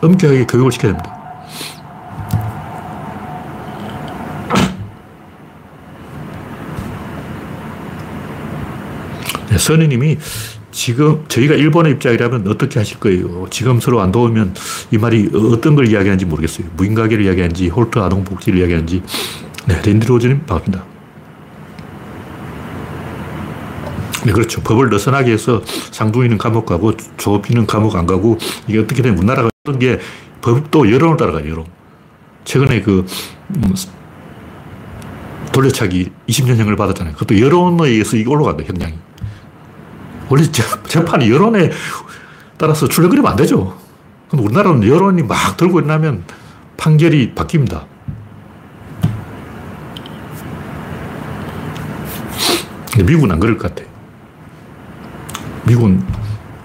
[0.00, 1.18] 엄격하게 교육을 시켜야 됩니다.
[9.50, 10.18] 네, 선희님이
[10.78, 13.48] 지금 저희가 일본의 입장이라면 어떻게 하실 거예요?
[13.50, 14.54] 지금 서로 안 도우면
[14.92, 16.68] 이 말이 어떤 걸 이야기하는지 모르겠어요.
[16.76, 19.02] 무인가게를 이야기하는지 홀트 아동복지를 이야기하는지.
[19.66, 20.84] 네, 랜디 로즈님 반갑습니다.
[24.24, 24.60] 네, 그렇죠.
[24.62, 28.38] 법을 느슨하게 해서 상둥이는 감옥 가고 조비는 감옥 안 가고
[28.68, 29.98] 이게 어떻게 되면 우리나라가 어떤 게
[30.42, 31.66] 법도 여론을 따라가요, 여론.
[32.44, 33.04] 최근에 그,
[33.50, 33.74] 음,
[35.52, 37.14] 돌려차기 20년형을 받았잖아요.
[37.14, 39.07] 그것도 여론에 의해서 이게 올라간다, 형량이.
[40.28, 40.44] 원래
[40.86, 41.70] 재판이 여론에
[42.56, 43.76] 따라서 출력거리면 안 되죠.
[44.28, 46.24] 근데 우리나라는 여론이 막 들고 일어나면
[46.76, 47.84] 판결이 바뀝니다.
[53.04, 53.88] 미국은 안 그럴 것 같아.
[55.64, 56.02] 미국은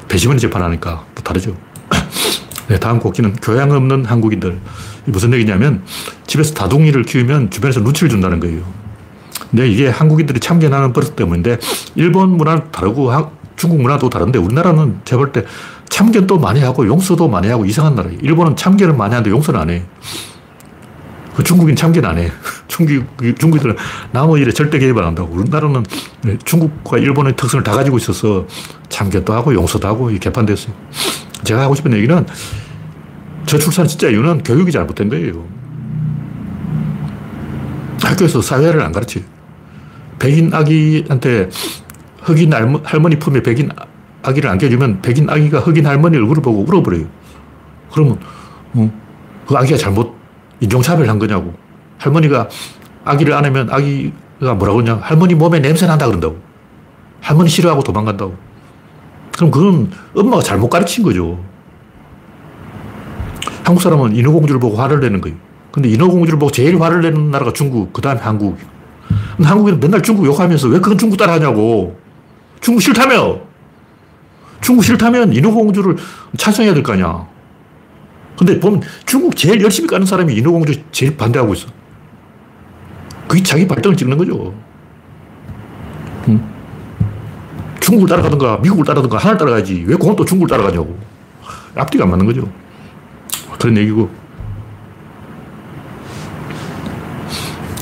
[0.08, 1.56] 배심원이 재판하니까 또 다르죠.
[2.68, 4.60] 네, 다음 곡기는 교양 없는 한국인들.
[5.06, 5.84] 무슨 얘기냐면
[6.26, 8.64] 집에서 다둥이를 키우면 주변에서 눈치를 준다는 거예요.
[9.52, 11.60] 근데 이게 한국인들이 참견하는 버릇 때문인데
[11.96, 13.12] 일본 문화는 다르고
[13.56, 15.46] 중국 문화도 다른데 우리나라는 제가 때
[15.90, 18.18] 참견도 많이 하고 용서도 많이 하고 이상한 나라예요.
[18.22, 19.84] 일본은 참견을 많이 하는데 용서는 안 해.
[21.36, 22.32] 그 중국인 참견 안 해.
[22.68, 23.76] 중국, 중국인들은
[24.12, 25.34] 남의 일에 절대 개입 안 한다고.
[25.34, 25.86] 우리나라는
[26.46, 28.46] 중국과 일본의 특성을 다 가지고 있어서
[28.90, 30.74] 참견도 하고 용서도 하고 개판됐어요.
[31.44, 32.26] 제가 하고 싶은 얘기는
[33.46, 35.46] 저출산 진짜 이유는 교육이 잘못된 거예요.
[38.02, 39.24] 학교에서 사회를 안 가르쳐요.
[40.20, 41.50] 백인 아기한테
[42.24, 42.52] 흑인
[42.84, 43.70] 할머니 품에 백인
[44.22, 47.06] 아기를 안겨주면 백인 아기가 흑인 할머니 얼굴을 보고 울어버려요.
[47.92, 48.18] 그러면,
[48.74, 48.92] 어,
[49.46, 50.16] 그 아기가 잘못
[50.60, 51.54] 인종차별을 한 거냐고.
[51.98, 52.50] 할머니가
[53.04, 55.00] 아기를 안으면 아기가 뭐라고 하냐.
[55.02, 56.38] 할머니 몸에 냄새 난다 그런다고.
[57.22, 58.36] 할머니 싫어하고 도망간다고.
[59.36, 61.44] 그럼 그건 엄마가 잘못 가르친 거죠.
[63.64, 65.38] 한국 사람은 인어공주를 보고 화를 내는 거예요.
[65.72, 68.58] 근데 인어공주를 보고 제일 화를 내는 나라가 중국, 그 다음에 한국.
[69.36, 72.03] 근데 한국에는 맨날 중국 욕하면서 왜 그건 중국 따라 하냐고.
[72.64, 73.40] 중국 싫다며!
[74.62, 75.98] 중국 싫다면 인어공주를
[76.38, 77.28] 찬성해야 될 거 아니야.
[78.38, 81.68] 근데 보면 중국 제일 열심히 가는 사람이 인어공주 제일 반대하고 있어.
[83.28, 84.54] 그게 자기 발등을 찍는 거죠.
[86.30, 86.42] 응?
[87.82, 89.84] 중국을 따라가든가 미국을 따라가든가 하나를 따라가야지.
[89.86, 90.98] 왜 그건 또 중국을 따라가냐고.
[91.76, 92.50] 앞뒤가 안 맞는 거죠.
[93.60, 94.10] 그런 얘기고.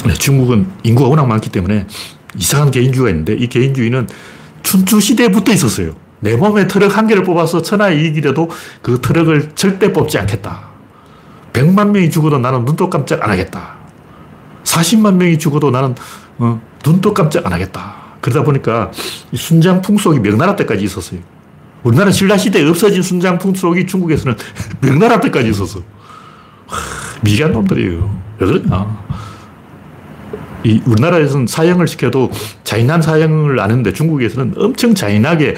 [0.07, 1.85] 네, 중국은 인구가 워낙 많기 때문에
[2.35, 4.07] 이상한 개인주의가 있는데 이 개인주의는
[4.71, 5.95] 춘추 시대부터 있었어요.
[6.21, 8.49] 내 몸에 트럭 한 개를 뽑아서 천하의 이익이라도
[8.81, 10.69] 그 트럭을 절대 뽑지 않겠다.
[11.51, 13.75] 100만 명이 죽어도 나는 눈도 깜짝 안 하겠다.
[14.63, 15.93] 40만 명이 죽어도 나는
[16.37, 17.95] 어, 눈도 깜짝 안 하겠다.
[18.21, 18.91] 그러다 보니까
[19.35, 21.19] 순장 풍속이 명나라 때까지 있었어요.
[21.83, 24.37] 우리나라 신라시대에 없어진 순장 풍속이 중국에서는
[24.79, 25.81] 명나라 때까지 있었어.
[27.21, 28.21] 미개한 놈들이에요.
[28.39, 29.03] 왜 그러냐.
[30.63, 32.31] 이 우리나라에서는 사형을 시켜도
[32.63, 35.55] 잔인한 사형을 안 했는데 중국에서는 엄청 잔인하게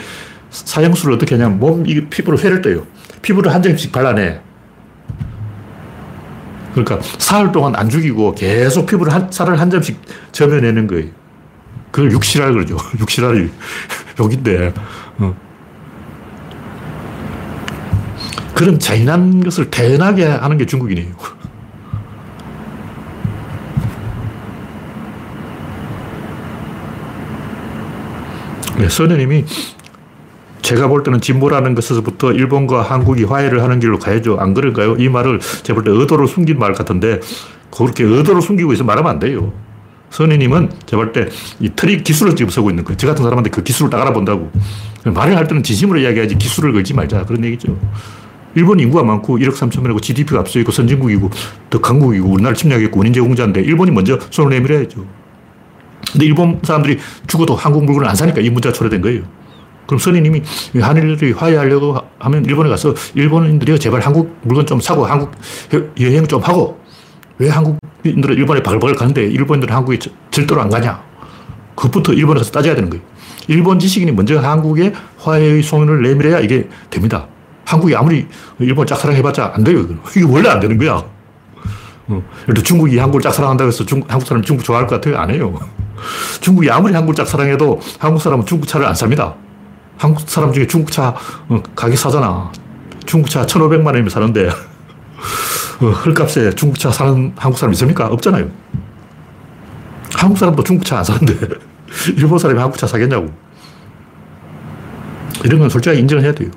[0.50, 2.86] 사형수를 어떻게 하냐면 몸, 이 피부로 회를 떠요.
[3.22, 4.40] 피부를 한 점씩 발라내.
[6.72, 10.00] 그러니까 사흘 동안 안 죽이고 계속 피부를 한, 살을 한 점씩
[10.32, 11.10] 점여내는 거예요.
[11.92, 12.78] 그걸 육실알 그러죠.
[13.00, 13.50] 육실알이
[14.20, 14.74] 욕인데.
[15.20, 15.36] 어.
[18.56, 21.43] 그런 잔인한 것을 태연하게 하는 게 중국인이에요.
[28.78, 29.46] 네, 선녀님이
[30.62, 34.38] 제가 볼 때는 진보라는 것에서부터 일본과 한국이 화해를 하는 길로 가야죠.
[34.40, 34.96] 안 그런가요?
[34.98, 37.20] 이 말을 제가 볼 때 의도로 숨긴 말 같은데
[37.70, 39.52] 그렇게 의도로 숨기고 있어 말하면 안 돼요.
[40.10, 42.98] 선생님은 제가 볼 때 이 트릭 기술을 지금 쓰고 있는 거예요.
[42.98, 44.52] 저 같은 사람한테 그 기술을 딱 알아본다고.
[45.06, 47.26] 말을 할 때는 진심으로 이야기하지 기술을 걸지 말자.
[47.26, 47.78] 그런 얘기죠.
[48.56, 51.30] 일본 인구가 많고 1억 3천만이고 GDP가 앞서 있고 선진국이고
[51.72, 55.04] 더 강국이고 우리나라 침략했고 원인 제공자인데 일본이 먼저 손을 내밀어야죠.
[56.14, 59.24] 근데 일본 사람들이 죽어도 한국 물건을 안 사니까 이 문제가 초래된 거예요.
[59.88, 60.42] 그럼 선생님이
[60.80, 65.32] 한일이 화해하려고 하면 일본에 가서 일본인들이 제발 한국 물건 좀 사고 한국
[66.00, 66.80] 여행 좀 하고
[67.40, 70.00] 왜 한국인들은 일본에 바글바글 가는데 일본인들은 한국에
[70.32, 71.04] 절대로 안 가냐.
[71.76, 73.04] 그것부터 일본에 가서 따져야 되는 거예요.
[73.48, 77.28] 일본 지식인이 먼저 한국에 화해의 손을 내밀어야 이게 됩니다.
[77.66, 78.28] 한국이 아무리
[78.60, 79.86] 일본 짝사랑해봤자 안 돼요.
[80.16, 81.04] 이게 원래 안 되는 거야.
[82.08, 82.24] 어.
[82.64, 85.18] 중국이 한국을 짝사랑한다고 해서 중, 한국 사람 중국 좋아할 것 같아요?
[85.18, 85.60] 안 해요.
[86.42, 89.36] 중국이 아무리 한국을 짝사랑해도 한국 사람은 중국 차를 안 삽니다.
[89.98, 91.16] 한국 사람 중에 중국차
[91.50, 92.52] 어, 가게 사잖아.
[93.06, 94.50] 중국 차 1,500만 원이면 사는데
[95.82, 98.08] 어, 헐값에 중국 차 사는 한국 사람 있습니까?
[98.08, 98.50] 없잖아요.
[100.16, 101.36] 한국 사람도 중국 차 안 사는데
[102.18, 103.30] 일본 사람이 한국 차 사겠냐고.
[105.44, 106.50] 이런 건 솔직하게 인정을 해야 돼요.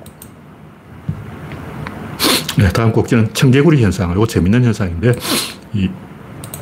[2.57, 4.11] 네, 다음 곡지는 청개구리 현상.
[4.11, 5.13] 이거 재밌는 현상인데,
[5.73, 5.89] 이,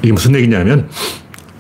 [0.02, 0.90] 이게 무슨 얘기냐면,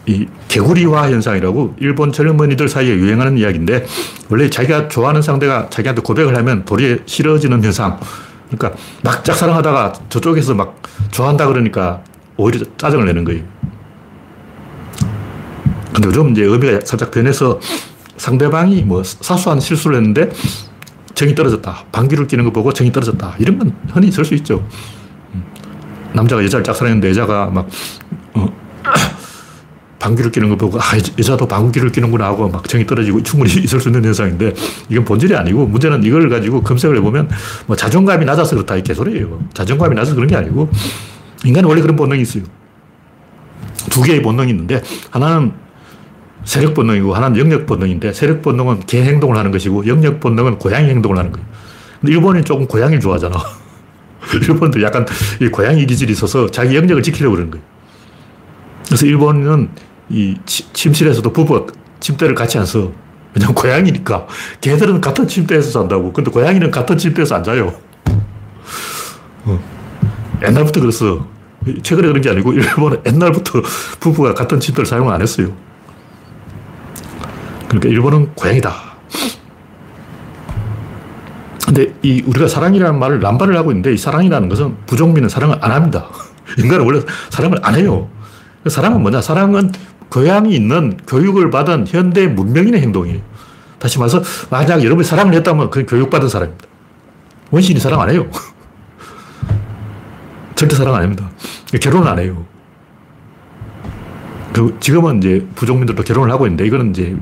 [0.07, 3.85] 이 개구리화 현상이라고 일본 젊은이들 사이에 유행하는 이야기인데
[4.29, 7.99] 원래 자기가 좋아하는 상대가 자기한테 고백을 하면 도리에 싫어지는 현상.
[8.49, 12.01] 그러니까 막 짝사랑하다가 저쪽에서 막 좋아한다 그러니까
[12.37, 13.43] 오히려 짜증을 내는 거예요.
[15.93, 17.59] 근데 요즘 이제 의미가 살짝 변해서
[18.17, 20.29] 상대방이 뭐 사소한 실수를 했는데
[21.15, 21.85] 정이 떨어졌다.
[21.91, 23.35] 방귀를 끼는 거 보고 정이 떨어졌다.
[23.39, 24.67] 이런 건 흔히 있을 수 있죠.
[25.33, 25.43] 음.
[26.13, 28.24] 남자가 여자를 짝사랑했는데 여자가 막 어,
[30.05, 30.83] 방귀를 끼는 거 보고, 아,
[31.17, 34.53] 여자도 방귀를 끼는구나 하고 막 정이 떨어지고 충분히 있을 수 있는 현상인데,
[34.89, 37.29] 이건 본질이 아니고, 문제는 이걸 가지고 검색을 해보면,
[37.65, 39.39] 뭐 자존감이 낮아서 그렇다, 이 개소리예요.
[39.53, 40.69] 자존감이 낮아서 그런 게 아니고,
[41.43, 42.43] 인간은 원래 그런 본능이 있어요.
[43.89, 45.53] 두 개의 본능이 있는데, 하나는
[46.43, 51.17] 세력 본능이고, 하나는 영역 본능인데, 세력 본능은 개 행동을 하는 것이고, 영역 본능은 고양이 행동을
[51.17, 51.47] 하는 거예요.
[51.99, 53.35] 근데 일본인 조금 고양이를 좋아하잖아.
[54.47, 55.05] 일본도 약간
[55.41, 57.65] 이 고양이 기질이 있어서 자기 영역을 지키려고 그러는 거예요.
[58.87, 59.69] 그래서 일본은
[60.09, 62.91] 이 침실에서도 부부가 침대를 같이 안 써.
[63.33, 64.27] 왜냐면 고양이니까.
[64.61, 66.13] 개들은 같은 침대에서 잔다고.
[66.13, 67.73] 근데 고양이는 같은 침대에서 안 자요.
[69.45, 69.59] 어.
[70.43, 71.27] 옛날부터 그랬어.
[71.81, 73.61] 최근에 그런 게 아니고 일본은 옛날부터
[73.99, 75.51] 부부가 같은 침대를 사용 안 했어요.
[77.67, 78.95] 그러니까 일본은 고양이다.
[81.65, 86.07] 근데 이 우리가 사랑이라는 말을 남발을 하고 있는데 이 사랑이라는 것은 부정민은 사랑을 안 합니다.
[86.57, 88.07] 인간은 원래 사랑을 안 해요.
[88.67, 89.21] 사랑은 뭐냐?
[89.21, 89.71] 사랑은
[90.11, 93.21] 교양이 있는 교육을 받은 현대 문명인의 행동이에요.
[93.79, 96.65] 다시 말해서 만약 여러분이 사랑을 했다면 그 교육받은 사람입니다.
[97.51, 98.27] 원신이 사랑 안 해요.
[100.55, 101.29] 절대 사랑 안 합니다.
[101.81, 102.45] 결혼 안 해요.
[104.53, 107.15] 그 지금은 이제 부족민들도 결혼을 하고 있는데 이거는 이제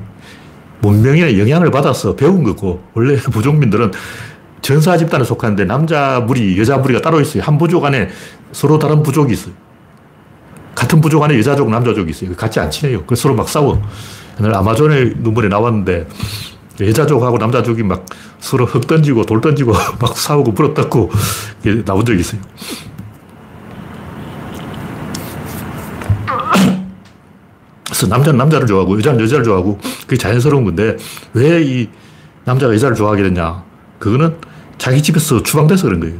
[0.81, 3.91] 문명의 영향을 받아서 배운 거고 원래 부족민들은
[4.61, 7.43] 전사 집단에 속하는데 남자 무리, 여자 무리가 따로 있어요.
[7.43, 8.09] 한 부족 안에
[8.51, 9.53] 서로 다른 부족이 있어요.
[10.83, 12.35] 같은 부족 안에 여자족, 남자족이 있어요.
[12.35, 13.03] 같이 안 친해요.
[13.05, 13.81] 그래서 서로 막 싸워.
[14.39, 16.07] 옛날 아마존의 눈물이 나왔는데
[16.81, 18.05] 여자족하고 남자족이 막
[18.39, 21.09] 서로 흙 던지고 돌 던지고 막 싸우고 불어떴고
[21.85, 22.41] 나온 적이 있어요.
[27.85, 30.97] 그래서 남자는 남자를 좋아하고 여자는 여자를 좋아하고 그게 자연스러운 건데
[31.33, 31.87] 왜 이
[32.45, 33.63] 남자가 여자를 좋아하게 됐냐?
[33.99, 34.35] 그거는
[34.77, 36.15] 자기 집에서 추방돼서 그런 거예요.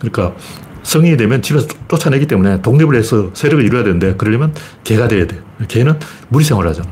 [0.00, 0.34] 그러니까
[0.82, 5.40] 성인이 되면 집에서 쫓아내기 때문에 독립을 해서 세력을 이루어야 되는데 그러려면 개가 돼야 돼.
[5.68, 6.88] 개는 무리 생활을 하잖아.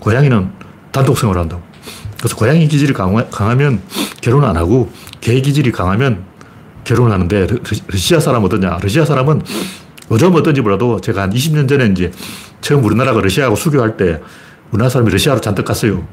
[0.00, 0.50] 고양이는
[0.90, 1.62] 단독 생활을 한다고.
[2.18, 3.82] 그래서 고양이 기질이 강하 면
[4.20, 6.24] 결혼 안 하고 개 기질이 강하면
[6.84, 7.46] 결혼을 하는데
[7.88, 8.78] 러시아 사람 어떠냐?
[8.80, 9.42] 러시아 사람은
[10.10, 12.12] 요즘 어떤지 몰라도 제가 한 20년 전에 이제
[12.60, 14.20] 처음 우리나라가 러시아하고 수교할 때
[14.70, 16.06] 우리나라 사람이 러시아로 잔뜩 갔어요.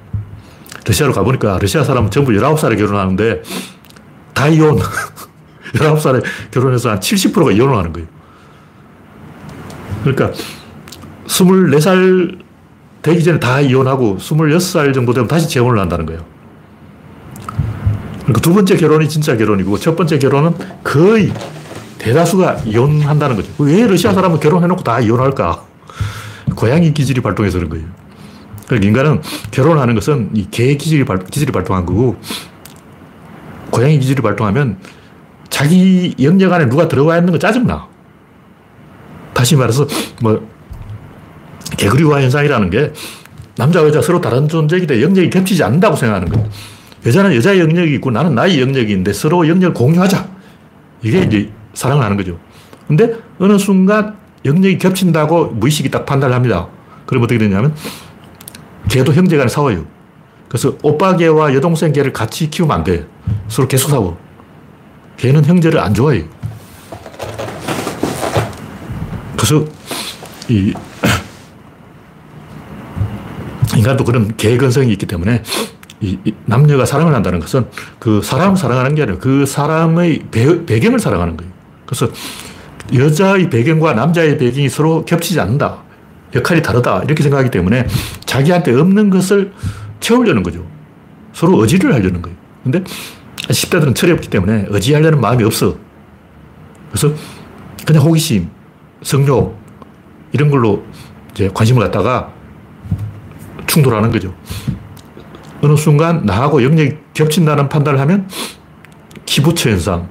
[0.86, 3.44] 러시아로 가보니까 러시아 사람은 전부 19살에 결혼하는데
[4.34, 4.80] 다 이혼.
[5.74, 8.08] 19살에 결혼해서 한 70%가 이혼을 하는 거예요.
[10.04, 10.32] 그러니까
[11.28, 12.40] 24살
[13.02, 16.26] 되기 전에 다 이혼하고 26살 정도 되면 다시 재혼을 한다는 거예요.
[18.22, 20.54] 그러니까 두 번째 결혼이 진짜 결혼이고 첫 번째 결혼은
[20.84, 21.34] 거의
[21.98, 23.52] 대다수가 이혼한다는 거죠.
[23.60, 25.64] 왜 러시아 사람은 결혼해놓고 다 이혼할까?
[26.56, 27.86] 고양이 기질이 발동해서 그런 거예요.
[28.68, 32.18] 그러니까 인간은 결혼하는 것은 이 개 기질이, 발, 기질이 발동한 거고,
[33.72, 34.78] 고양이 기질이 발동하면
[35.60, 37.86] 자기 영역 안에 누가 들어와 있는 거 짜증나.
[39.34, 39.86] 다시 말해서,
[40.22, 40.48] 뭐,
[41.76, 42.94] 개구리화 현상이라는 게
[43.58, 46.50] 남자, 여자 서로 다른 존재이기 영역이 겹치지 않는다고 생각하는 거예요.
[47.06, 50.30] 여자는 여자의 영역이 있고 나는 나의 영역이 있는데 서로 영역을 공유하자.
[51.02, 52.40] 이게 이제 사랑을 하는 거죠.
[52.88, 56.70] 근데 어느 순간 영역이 겹친다고 무의식이 딱 판단을 합니다.
[57.06, 57.76] 그럼 어떻게 되냐면
[58.88, 59.86] 개도 형제 간에 싸워요.
[60.48, 63.06] 그래서 오빠 개와 여동생 개를 같이 키우면 안 돼.
[63.50, 64.29] 서로 계속 싸워.
[65.20, 66.24] 개는 형제를 안 좋아해요.
[69.36, 69.66] 그래서
[70.48, 70.74] 이
[73.78, 75.44] 인간도 그런 개근성이 있기 때문에
[76.02, 77.68] 이, 남녀가 사랑을 한다는 것은
[78.00, 81.52] 그 사람을 사랑하는 게 아니라 그 사람의 배, 배경을 사랑하는 거예요.
[81.86, 82.10] 그래서
[82.94, 85.84] 여자의 배경과 남자의 배경이 서로 겹치지 않는다.
[86.34, 87.04] 역할이 다르다.
[87.04, 87.88] 이렇게 생각하기 때문에
[88.26, 89.52] 자기한테 없는 것을
[90.00, 90.66] 채우려는 거죠.
[91.34, 92.38] 서로 의지를 하려는 거예요.
[92.64, 92.84] 근데
[93.50, 95.76] 10대들은 철이 없기 때문에 의지하려는 마음이 없어.
[96.92, 97.14] 그래서
[97.86, 98.50] 그냥 호기심,
[99.02, 99.58] 성욕,
[100.32, 100.84] 이런 걸로
[101.32, 102.32] 이제 관심을 갖다가
[103.68, 104.34] 충돌하는 거죠.
[105.62, 108.28] 어느 순간 나하고 영역이 겹친다는 판단을 하면
[109.26, 110.10] 기부처 현상.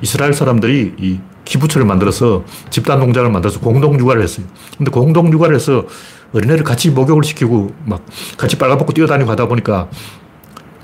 [0.00, 4.46] 이스라엘 사람들이 이 기부처를 만들어서 집단 농장을 만들어서 공동 육아를 했어요.
[4.76, 5.84] 근데 공동 육아를 해서
[6.32, 8.04] 어린애를 같이 목욕을 시키고 막
[8.36, 9.88] 같이 빨가벗고 뛰어다니고 하다 보니까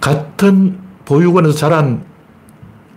[0.00, 2.04] 같은 보육원에서 자란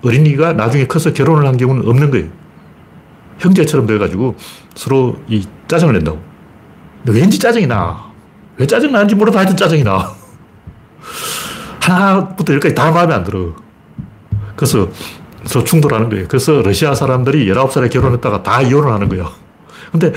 [0.03, 2.27] 어린이가 나중에 커서 결혼을 한 경우는 없는 거예요.
[3.39, 4.35] 형제처럼 돼가지고
[4.75, 6.21] 서로 이 짜증을 낸다고.
[7.05, 8.11] 왠지 짜증이 나.
[8.57, 10.11] 왜 짜증 나는지 몰라도 하여튼 짜증이 나.
[11.81, 13.55] 하나부터 열까지 다 마음에 안 들어.
[14.57, 14.89] 그래서
[15.45, 16.27] 서 충돌하는 거예요.
[16.27, 19.29] 그래서 러시아 사람들이 19살에 결혼했다가 다 이혼을 하는 거예요.
[19.91, 20.11] 근데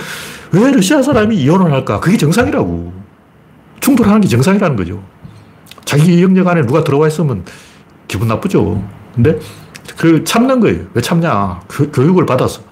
[0.51, 2.01] 왜 러시아 사람이 이혼을 할까?
[2.01, 2.93] 그게 정상이라고.
[3.81, 5.03] 충돌하는 게 정상이라는 거죠.
[5.85, 7.45] 자기 영역 안에 누가 들어와 있으면
[8.15, 8.81] 기분 나쁘죠.
[9.13, 9.41] 근데
[9.97, 10.85] 그 참는 거예요.
[10.95, 11.61] 왜 참냐?
[11.69, 12.63] 교, 교육을 받아서.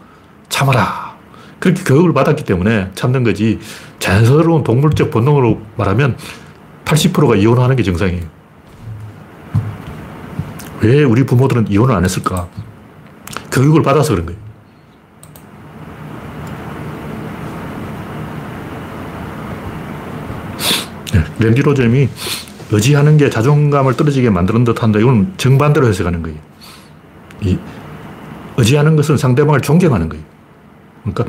[0.48, 1.16] 참아라.
[1.58, 3.58] 그렇게 교육을 받았기 때문에 참는 거지.
[3.98, 6.16] 자연스러운 동물적 본능으로 말하면
[6.84, 8.22] 80%가 이혼하는 게 정상이에요.
[10.80, 12.46] 왜 우리 부모들은 이혼을 안 했을까?
[13.50, 14.40] 교육을 받아서 그런 거예요.
[21.12, 22.08] 네, 랜디 로점이
[22.72, 24.98] 의지하는 게 자존감을 떨어지게 만드는 듯 한다.
[24.98, 26.38] 이건 정반대로 해석하는 거예요.
[27.42, 27.58] 이
[28.56, 30.24] 의지하는 것은 상대방을 존경하는 거예요.
[31.02, 31.24] 그러니까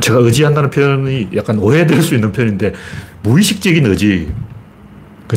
[0.00, 2.74] 제가 의지한다는 표현이 약간 오해될 수 있는 표현인데
[3.22, 4.32] 무의식적인 의지.
[5.26, 5.36] 그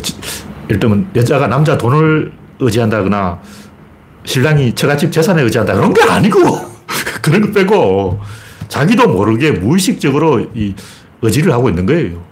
[0.68, 3.40] 예를 들면 여자가 남자 돈을 의지한다거나
[4.24, 6.38] 신랑이 처갓집 재산에 의지한다 그런 게 아니고
[7.22, 8.20] 그런 거 빼고
[8.68, 10.74] 자기도 모르게 무의식적으로 이
[11.22, 12.31] 의지를 하고 있는 거예요.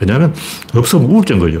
[0.00, 0.34] 왜냐하면
[0.74, 1.60] 없으면 우울증 걸려.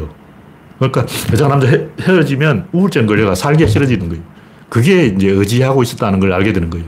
[0.78, 4.22] 그러니까 여자가 남자 헤, 헤어지면 우울증 걸려가 살기 싫어지는 거예요.
[4.68, 6.84] 그게 이제 의지하고 있었다는 걸 알게 되는 거예요.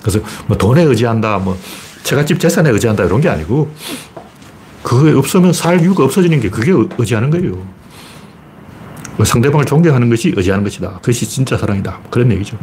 [0.00, 1.56] 그래서 뭐 돈에 의지한다, 뭐
[2.02, 3.72] 처갓집 재산에 의지한다 이런 게 아니고
[4.82, 7.52] 그게 없으면 살 이유가 없어지는 게 그게 의지하는 거예요.
[9.16, 10.94] 뭐 상대방을 존경하는 것이 의지하는 것이다.
[10.94, 12.00] 그것이 진짜 사랑이다.
[12.10, 12.58] 그런 얘기죠.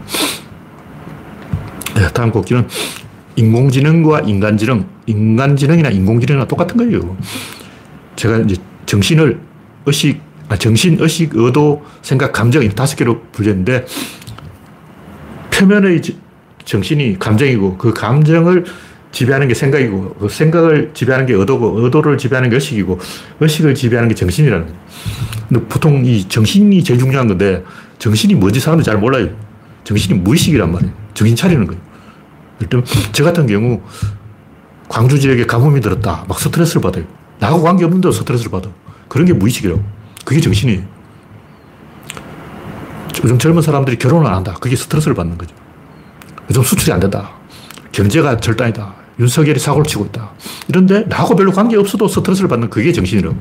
[1.95, 2.68] 네, 다음 곡기는
[3.36, 7.18] 인공지능과 인간지능, 인간지능이나 인공지능이나 똑같은 거예요.
[8.22, 8.55] 제가 이제
[8.86, 9.39] 정신을
[9.88, 13.86] 의식, 아, 정신, 의식, 의도, 생각, 감정 이 다섯 개로 분류했는데
[15.49, 16.01] 표면의
[16.63, 18.65] 정신이 감정이고 그 감정을
[19.11, 22.99] 지배하는 게 생각이고 그 생각을 지배하는 게 의도고 의도를 지배하는 게 의식이고
[23.39, 24.80] 의식을 지배하는 게 정신이라는 거예요.
[25.49, 27.63] 근데 보통 이 정신이 제일 중요한 건데
[27.97, 29.30] 정신이 뭔지 사람들이 잘 몰라요.
[29.84, 30.93] 정신이 무의식이란 말이에요.
[31.15, 31.82] 정신 차리는 거예요.
[32.59, 33.82] 일단 저 같은 경우
[34.88, 36.24] 광주 지역에 가뭄이 들었다.
[36.28, 37.20] 막 스트레스를 받아요.
[37.42, 38.70] 나하고 관계없는데도 스트레스를 받아.
[39.10, 39.84] 그런 게 무의식이라고.
[40.24, 40.84] 그게 정신이에요.
[43.24, 44.56] 요즘 젊은 사람들이 결혼을 안 한다.
[44.62, 45.54] 그게 스트레스를 받는 거죠.
[46.50, 47.32] 요즘 수출이 안 된다.
[47.92, 48.94] 경제가 절단이다.
[49.20, 50.32] 윤석열이 사고를 치고 있다.
[50.68, 53.36] 이런데 나하고 별로 관계 없어도 스트레스를 받는 그게 정신이라고.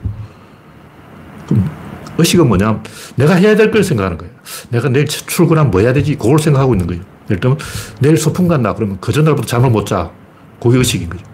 [1.46, 1.70] 그럼
[2.18, 2.82] 의식은 뭐냐?
[3.16, 4.32] 내가 해야 될 걸 생각하는 거예요.
[4.70, 6.16] 내가 내일 출근하면 뭐 해야 되지?
[6.16, 7.02] 그걸 생각하고 있는 거예요.
[7.28, 7.58] 예를 들면
[8.00, 8.74] 내일 소풍 간다.
[8.74, 10.10] 그러면 그 전날부터 잠을 못 자.
[10.60, 11.24] 그게 의식인 거죠.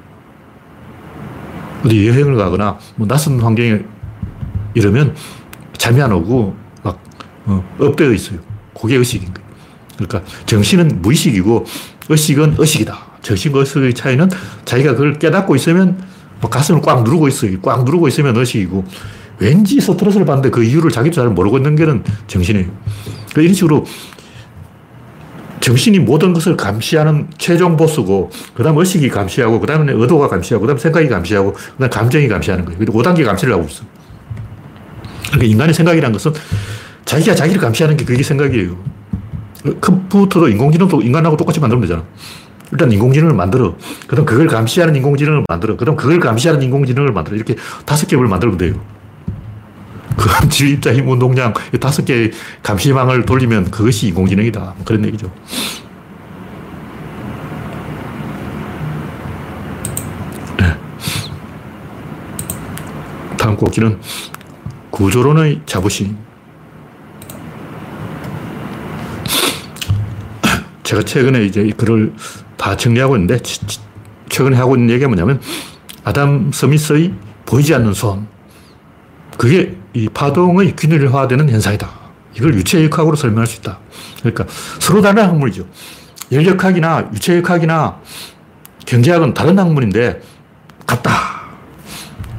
[1.85, 3.81] 어디 여행을 가거나 뭐 낯선 환경에
[4.75, 5.15] 이러면
[5.77, 7.03] 잠이 안 오고 막
[7.47, 8.39] 어, 업되어 있어요.
[8.79, 9.47] 그게 의식인 거예요.
[9.97, 11.65] 그러니까 정신은 무의식이고
[12.09, 12.99] 의식은 의식이다.
[13.23, 14.29] 정신과 의식의 차이는
[14.65, 15.99] 자기가 그걸 깨닫고 있으면
[16.41, 17.61] 뭐 가슴을 꽉 누르고 있어요.
[17.63, 18.85] 꽉 누르고 있으면 의식이고
[19.39, 22.69] 왠지 스트레스를 받는데 그 이유를 자기도 잘 모르고 있는 게는 정신이에요.
[23.31, 23.85] 그러니까 이런 식으로
[25.67, 30.69] 정신이 모든 것을 감시하는 최종 보스고, 그 다음 의식이 감시하고, 그 다음에 의도가 감시하고, 그
[30.69, 32.79] 다음 생각이 감시하고, 그 다음 감정이 감시하는 거예요.
[32.79, 33.83] 5단계 감시를 하고 있어.
[35.27, 36.33] 그러니까 인간의 생각이라는 것은
[37.05, 38.77] 자기가 자기를 감시하는 게 그게 생각이에요.
[39.81, 42.05] 컴퓨터도 인공지능도 인간하고 똑같이 만들면 되잖아.
[42.71, 43.75] 일단 인공지능을 만들어.
[44.07, 45.77] 그 다음 그걸 감시하는 인공지능을 만들어.
[45.77, 47.35] 그 다음 그걸 감시하는 인공지능을 만들어.
[47.35, 48.75] 이렇게 다섯 개를 만들면 돼요.
[50.17, 54.61] 그 지입자 힘 운동량 다섯 개의 감시망을 돌리면 그것이 인공지능이다.
[54.61, 55.31] 뭐 그런 얘기죠.
[60.59, 60.77] 네.
[63.37, 64.01] 다음 꼭지는
[64.91, 66.17] 구조론의 자부심.
[70.83, 72.15] 제가 최근에 이제 글을
[72.57, 73.39] 다 정리하고 있는데,
[74.31, 75.41] 최근에 하고 있는 얘기가 뭐냐면,
[76.05, 77.13] 아담 스미스의
[77.45, 78.27] 보이지 않는 손.
[79.37, 81.89] 그게 이 파동의 균일화되는 현상이다.
[82.35, 83.79] 이걸 유체역학으로 설명할 수 있다.
[84.19, 84.45] 그러니까
[84.79, 85.67] 서로 다른 학문이죠.
[86.31, 87.99] 열역학이나 유체역학이나
[88.85, 90.21] 경제학은 다른 학문인데
[90.87, 91.11] 같다.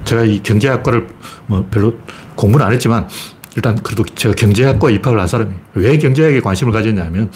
[0.04, 1.08] 제가 이 경제학과를
[1.48, 1.98] 뭐 별로
[2.36, 3.10] 공부는 안 했지만
[3.56, 5.60] 일단 그래도 제가 경제학과 입학을 한 사람이에요.
[5.74, 7.32] 왜 경제학에 관심을 가졌냐면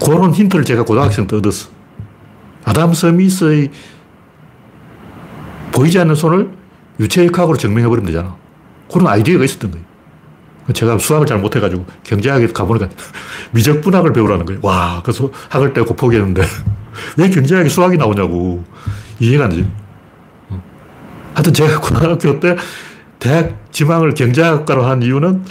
[0.00, 1.70] 그런 힌트를 제가 고등학생 때 얻었어.
[2.64, 3.68] 아담 스미스의
[5.72, 6.50] 보이지 않는 손을
[7.00, 8.45] 유체역학으로 증명해버리면 되잖아.
[8.90, 9.86] 그런 아이디어가 있었던 거예요.
[10.72, 12.88] 제가 수학을 잘 못해가지고 경제학에 가보니까
[13.52, 14.60] 미적분학을 배우라는 거예요.
[14.62, 16.42] 와, 그래서 학을 떼고 포기했는데
[17.16, 18.64] 왜 경제학에 수학이 나오냐고
[19.20, 19.66] 이해가 안 되죠.
[20.48, 20.62] 어.
[21.34, 22.56] 하여튼 제가 고등학교 때
[23.18, 25.44] 대학 지망을 경제학과로 한 이유는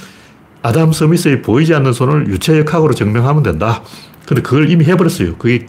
[0.61, 3.83] 아담 스미스의 보이지 않는 손을 유체역학으로 증명하면 된다.
[4.25, 5.35] 근데 그걸 이미 해버렸어요.
[5.37, 5.65] 그게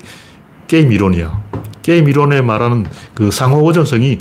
[0.66, 1.44] 게임 이론이야.
[1.82, 4.18] 게임 이론에 말하는 그 상호오전성이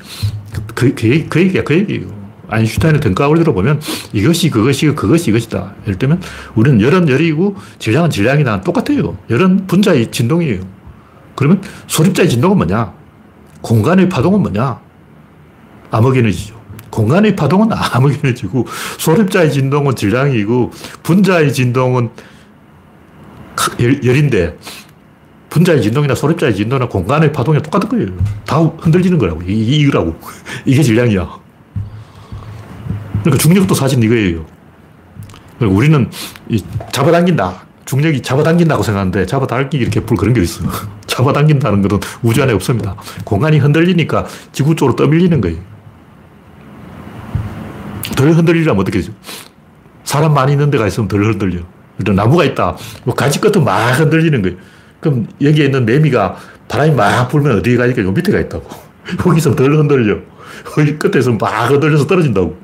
[0.73, 2.24] 그, 그, 그 얘기야, 그 얘기예요.
[2.49, 3.81] 아인슈타인의 등가올리로 보면
[4.13, 5.73] 이것이 그것이 그것이 이것이다.
[5.83, 6.21] 예를 들면
[6.55, 8.61] 우리는 열은 열이고 질량은 질량이다.
[8.61, 9.17] 똑같아요.
[9.29, 10.61] 열은 분자의 진동이에요.
[11.35, 12.93] 그러면 소립자의 진동은 뭐냐?
[13.61, 14.79] 공간의 파동은 뭐냐?
[15.91, 16.55] 암흑 에너지죠.
[16.89, 18.67] 공간의 파동은 암흑 에너지고
[18.97, 20.71] 소립자의 진동은 질량이고
[21.03, 22.09] 분자의 진동은
[23.79, 24.57] 열, 인데
[25.49, 28.07] 분자의 진동이나 소립자의 진동이나 공간의 파동이 똑같은 거예요.
[28.45, 29.41] 다 흔들리는 거라고.
[29.43, 30.15] 이거라고.
[30.65, 31.44] 이게 질량이야.
[33.26, 34.45] 그러니까 중력도 사실 이거예요.
[35.59, 36.11] 우리는
[36.91, 37.65] 잡아당긴다.
[37.86, 40.63] 중력이 잡아당긴다고 생각하는데 잡아당기기 이렇게 불 그런 게 있어.
[41.07, 42.95] 잡아당긴다는 것은 우주 안에 없습니다.
[43.23, 45.57] 공간이 흔들리니까 지구 쪽으로 떠밀리는 거예요.
[48.15, 49.11] 덜 흔들리려면 어떻게 되죠?
[50.03, 51.61] 사람 많이 있는 데가 있으면 덜 흔들려.
[51.97, 52.78] 일단 나무가 있다.
[53.05, 54.57] 뭐 가지 끝은 막 흔들리는 거예요.
[54.99, 56.36] 그럼 여기에 있는 매미가
[56.67, 58.69] 바람이 막 불면 어디에 가니까 요 밑에 가 있다고.
[59.26, 60.17] 여기서 덜 흔들려.
[60.78, 62.55] 여기 끝에서 막 흔들려서 떨어진다고.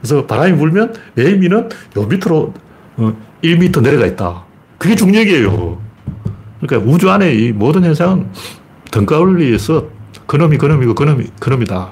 [0.00, 2.54] 그래서 바람이 불면 매미는 요 밑으로
[3.42, 4.44] 1m 어, 내려가 있다.
[4.78, 5.80] 그게 중력이에요.
[6.60, 8.28] 그러니까 우주 안에 이 모든 현상은
[8.90, 9.86] 등가 원리에서
[10.26, 11.90] 그놈이 그놈이고 그놈이 그놈이다.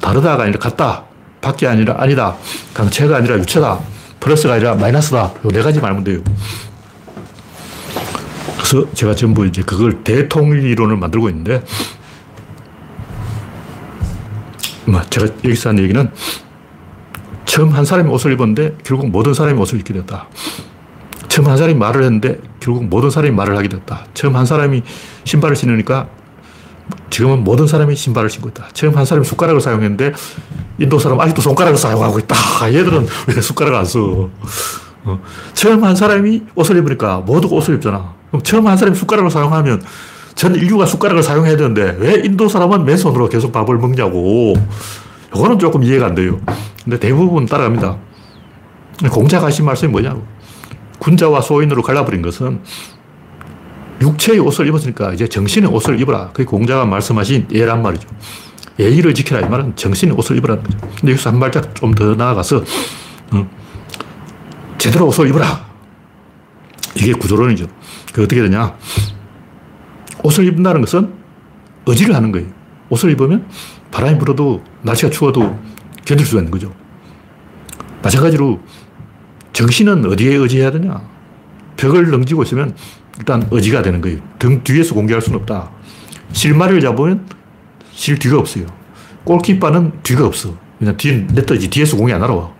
[0.00, 1.04] 다르다가 아니라 같다.
[1.40, 2.36] 밖이 아니라 아니다.
[2.72, 3.80] 강체가 아니라 유체다.
[4.20, 5.34] 플러스가 아니라 마이너스다.
[5.50, 6.20] 네 가지 말면 돼요.
[8.56, 11.62] 그래서 제가 전부 이제 그걸 대통일 이론을 만들고 있는데,
[14.86, 16.10] 뭐 제가 여기서 한 얘기는
[17.44, 20.28] 처음 한 사람이 옷을 입었는데 결국 모든 사람이 옷을 입게 됐다.
[21.28, 24.06] 처음 한 사람이 말을 했는데 결국 모든 사람이 말을 하게 됐다.
[24.14, 24.82] 처음 한 사람이
[25.24, 26.08] 신발을 신으니까
[27.10, 28.68] 지금은 모든 사람이 신발을 신고 있다.
[28.72, 30.12] 처음 한 사람이 숟가락을 사용했는데
[30.78, 32.36] 인도 사람 아직도 손가락을 사용하고 있다.
[32.68, 34.28] 얘들은 왜 숟가락을 안 써?
[35.04, 35.20] 어.
[35.54, 38.14] 처음 한 사람이 옷을 입으니까 모두가 옷을 입잖아.
[38.28, 39.82] 그럼 처음 한 사람이 숟가락을 사용하면
[40.34, 44.54] 전 인류가 숟가락을 사용해야 되는데 왜 인도 사람은 맨손으로 계속 밥을 먹냐고.
[45.34, 46.40] 이거는 조금 이해가 안 돼요.
[46.84, 47.96] 근데 대부분 따라갑니다.
[49.10, 50.24] 공자가 하신 말씀이 뭐냐고.
[50.98, 52.60] 군자와 소인으로 갈라버린 것은
[54.00, 56.28] 육체의 옷을 입었으니까 이제 정신의 옷을 입어라.
[56.32, 58.08] 그게 공자가 말씀하신 예란 말이죠.
[58.78, 59.46] 예의를 지켜라.
[59.46, 60.78] 이 말은 정신의 옷을 입으라는 거죠.
[60.80, 62.64] 근데 여기서 한 발짝 좀 더 나아가서,
[63.32, 63.50] 어,
[64.78, 65.66] 제대로 옷을 입어라.
[66.94, 67.66] 이게 구조론이죠.
[68.12, 68.74] 그 어떻게 되냐.
[70.22, 71.12] 옷을 입는다는 것은
[71.86, 72.48] 의지를 하는 거예요.
[72.90, 73.46] 옷을 입으면
[73.90, 75.58] 바람이 불어도 날씨가 추워도
[76.04, 76.72] 견딜 수가 있는 거죠.
[78.02, 78.60] 마찬가지로
[79.52, 81.00] 정신은 어디에 의지해야 되냐?
[81.76, 82.74] 벽을 넘기고 있으면
[83.18, 84.18] 일단 의지가 되는 거예요.
[84.38, 85.70] 등 뒤에서 공격할 수는 없다.
[86.32, 87.26] 실마리를 잡으면
[87.92, 88.66] 실 뒤가 없어요.
[89.24, 90.54] 골키퍼는 뒤가 없어.
[90.78, 92.50] 그냥 뒤, 냈더지 뒤에서 공이 안 날아와.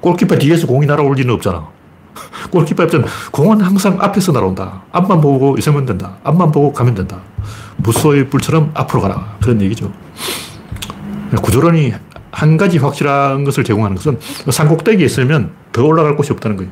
[0.00, 1.68] 골키퍼 뒤에서 공이 날아올 리는 없잖아.
[2.50, 4.82] 골키퍼 입장 공은 항상 앞에서 날아온다.
[4.90, 6.16] 앞만 보고 있으면 된다.
[6.24, 7.20] 앞만 보고 가면 된다.
[7.76, 9.36] 무소의 불처럼 앞으로 가라.
[9.40, 9.92] 그런 얘기죠.
[11.40, 11.94] 구조론이
[12.30, 14.18] 한 가지 확실한 것을 제공하는 것은
[14.50, 16.70] 산 꼭대기에 있으면 더 올라갈 곳이 없다는 거예요.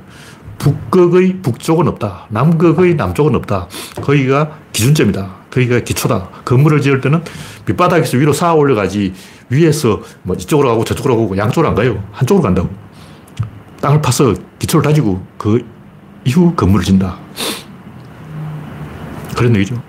[0.58, 2.26] 북극의 북쪽은 없다.
[2.28, 3.68] 남극의 남쪽은 없다.
[4.02, 5.36] 거기가 기준점이다.
[5.50, 6.28] 거기가 기초다.
[6.44, 7.24] 건물을 지을 때는
[7.66, 9.14] 밑바닥에서 위로 쌓아 올려가지
[9.48, 12.02] 위에서 뭐 이쪽으로 가고 저쪽으로 가고 양쪽으로 안 가요.
[12.12, 12.68] 한쪽으로 간다고.
[13.80, 15.66] 땅을 파서 기초를 다지고 그
[16.24, 17.16] 이후 건물을 진다.
[19.36, 19.80] 그런 얘기죠.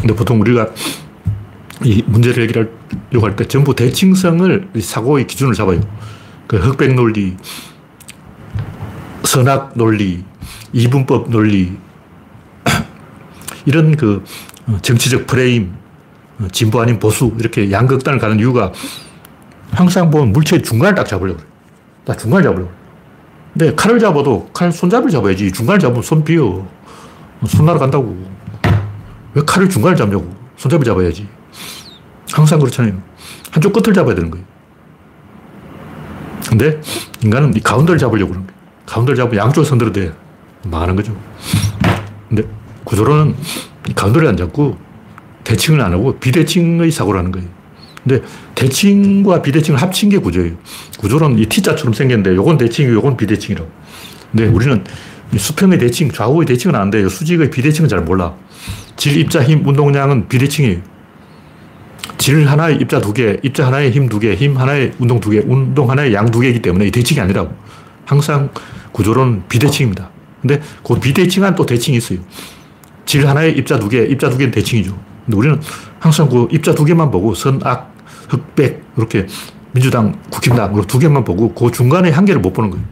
[0.00, 0.68] 근데 보통 우리가
[1.82, 5.80] 이 문제를 해결하려고 할 때 전부 대칭성을 사고의 기준을 잡아요.
[6.46, 7.36] 그 흑백 논리,
[9.24, 10.24] 선악 논리,
[10.72, 11.76] 이분법 논리,
[13.66, 14.22] 이런 그
[14.82, 15.74] 정치적 프레임,
[16.52, 18.72] 진보 아닌 보수, 이렇게 양극단을 가는 이유가
[19.72, 21.48] 항상 보면 물체의 중간을 딱 잡으려고 그래.
[22.04, 22.78] 딱 중간을 잡으려고 그래.
[23.52, 25.50] 근데 칼을 잡아도 칼 손잡이를 잡아야지.
[25.52, 26.66] 중간을 잡으면 손 비어.
[27.46, 28.16] 손 날아간다고.
[29.34, 30.32] 왜 칼을 중간을 잡냐고.
[30.56, 31.26] 손잡이 잡아야지.
[32.34, 33.00] 항상 그렇잖아요.
[33.52, 34.44] 한쪽 끝을 잡아야 되는 거예요.
[36.48, 36.80] 근데
[37.22, 38.60] 인간은 이 가운데를 잡으려고 그러는 거예요.
[38.86, 40.12] 가운데를 잡으면 양쪽을 손들어 대.
[40.64, 41.16] 망하는 거죠.
[42.28, 42.42] 근데
[42.84, 43.36] 구조로는
[43.94, 44.76] 가운데를 안 잡고
[45.44, 47.48] 대칭을 안 하고 비대칭의 사고라는 거예요.
[48.02, 48.22] 근데
[48.54, 50.54] 대칭과 비대칭을 합친 게 구조예요.
[50.98, 53.70] 구조는 이 T자처럼 생겼는데 요건 대칭이고 요건 비대칭이라고.
[54.32, 54.82] 근데 우리는
[55.36, 58.34] 수평의 대칭, 좌우의 대칭은 아는데 수직의 비대칭은 잘 몰라.
[58.96, 60.93] 질, 입자, 힘, 운동량은 비대칭이에요.
[62.24, 65.42] 질 하나에 입자 두 개, 입자 하나에 힘 두 개, 힘 하나에 운동 두 개,
[65.44, 67.54] 운동 하나에 양 두 개이기 때문에 대칭이 아니라고.
[68.06, 68.48] 항상
[68.92, 70.08] 구조론 비대칭입니다.
[70.40, 72.20] 근데 그 비대칭한 또 대칭이 있어요.
[73.04, 74.98] 질 하나에 입자 두 개, 입자 두 개는 대칭이죠.
[75.26, 75.60] 근데 우리는
[75.98, 77.94] 항상 그 입자 두 개만 보고 선악,
[78.30, 79.26] 흑백, 이렇게
[79.72, 82.86] 민주당, 국힘당, 두 개만 보고 그 중간에 한 개를 못 보는 거예요.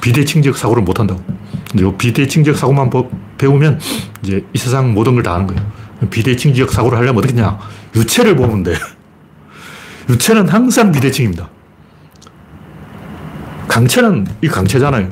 [0.00, 1.22] 비대칭적 사고를 못 한다고.
[1.70, 2.90] 근데 이 비대칭적 사고만
[3.38, 3.78] 배우면
[4.24, 5.62] 이제 이 세상 모든 걸 다 하는 거예요.
[6.10, 7.58] 비대칭적 사고를 하려면 어떻게 냐
[7.96, 8.74] 유체를 보면 돼.
[10.08, 11.48] 유체는 항상 비대칭입니다.
[13.66, 15.10] 강체는 이 강체잖아요.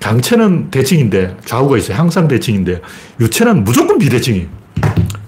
[0.00, 1.98] 강체는 대칭인데 좌우가 있어요.
[1.98, 2.80] 항상 대칭인데
[3.20, 4.48] 유체는 무조건 비대칭이에요.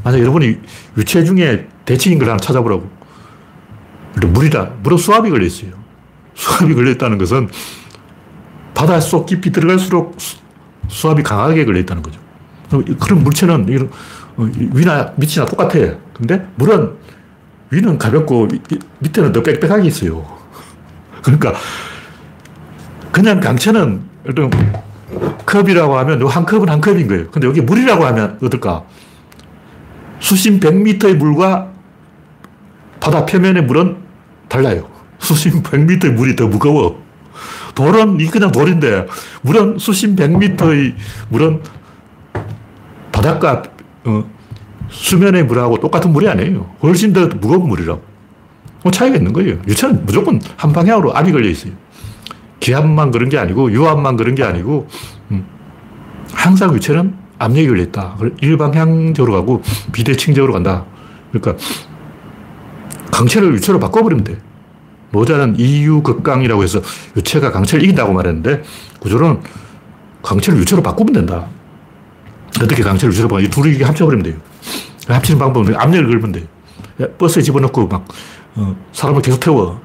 [0.02, 0.58] 만약 여러분이
[0.96, 2.90] 유체 중에 대칭인 걸 하나 찾아보라고.
[4.16, 4.70] 물이다.
[4.82, 5.70] 물은 수압이 걸려 있어요.
[6.34, 7.48] 수압이 걸려 있다는 것은
[8.74, 10.16] 바닷속 깊이 들어갈수록
[10.88, 12.20] 수압이 강하게 걸려 있다는 거죠.
[12.98, 13.86] 그런 물체는 어,
[14.36, 15.78] 위나 밑이나 똑같아.
[16.14, 16.92] 근데 물은
[17.70, 18.48] 위는 가볍고
[18.98, 20.26] 밑에는 더 빽빽하게 있어요.
[21.22, 21.54] 그러니까
[23.10, 24.50] 그냥 강체는 어떤
[25.44, 27.30] 컵이라고 하면 한 컵은 한 컵인 거예요.
[27.30, 28.84] 근데 여기 물이라고 하면 어떨까?
[30.20, 31.70] 수심 100m의 물과
[33.00, 33.96] 바다 표면의 물은
[34.48, 34.88] 달라요.
[35.18, 37.02] 수심 100m의 물이 더 무거워.
[37.74, 39.06] 돌은 그냥 돌인데
[39.42, 40.94] 물은 수심 100m의
[41.28, 41.62] 물은
[43.10, 43.62] 바닷가
[44.04, 44.24] 어,
[44.88, 46.70] 수면의 물하고 똑같은 물이 아니에요.
[46.82, 48.02] 훨씬 더 무거운 물이라고.
[48.82, 49.58] 뭐 차이가 있는 거예요.
[49.66, 51.72] 유체는 무조건 한 방향으로 압이 걸려 있어요.
[52.60, 54.88] 기압만 그런 게 아니고 유압만 그런 게 아니고
[55.30, 55.44] 음,
[56.32, 58.16] 항상 유체는 압력이 걸려 있다.
[58.40, 60.84] 일방향적으로 가고 비대칭적으로 간다.
[61.32, 61.62] 그러니까
[63.10, 64.38] 강체를 유체로 바꿔버리면 돼.
[65.10, 66.80] 노자는 이유 극강이라고 해서
[67.16, 68.62] 유체가 강체를 이긴다고 말했는데
[69.00, 69.40] 구조는
[70.22, 71.46] 강체를 유체로 바꾸면 된다.
[72.60, 74.34] 어떻게 강철을 유체로 이 둘이 합쳐버리면 돼요.
[75.08, 76.44] 합치는 방법은 압력을 걸면 돼요.
[77.18, 78.06] 버스에 집어넣고 막,
[78.54, 79.80] 어, 사람을 계속 태워.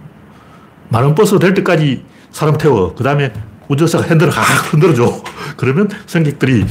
[0.89, 2.93] 많은 버스가 될 때까지 사람 태워.
[2.95, 3.32] 그 다음에
[3.68, 5.22] 운전사가 핸들을 확 흔들어줘.
[5.57, 6.65] 그러면 승객들이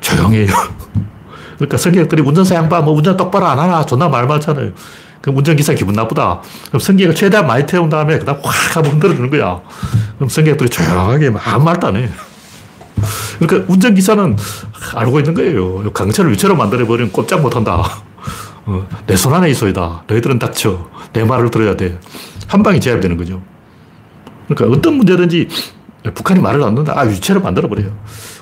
[0.00, 0.46] 조용해요.
[1.56, 4.72] 그러니까 승객들이 운전사 양반 뭐 운전 똑바로 안 하나 존나 말 많잖아요.
[5.20, 6.42] 그럼 운전기사 기분 나쁘다.
[6.68, 9.60] 그럼 승객을 최대한 많이 태운 다음에 그다음 확 하고 흔들어주는 거야.
[10.16, 12.10] 그럼 승객들이 조용하게 아무 말도 안 해.
[13.38, 14.36] 그러니까 운전기사는
[14.94, 15.92] 알고 있는 거예요.
[15.92, 17.82] 강철을 위체로 만들어버리면 꼼짝 못한다.
[18.66, 20.04] 어, 내손 안에 있어야다.
[20.06, 20.88] 너희들은 닥쳐.
[21.12, 21.98] 내 말을 들어야 돼.
[22.46, 23.42] 한 방에 제압되는 거죠.
[24.48, 25.48] 그러니까 어떤 문제든지
[26.14, 26.98] 북한이 말을 안 듣는다.
[26.98, 27.94] 아, 유체로 만들어버려요.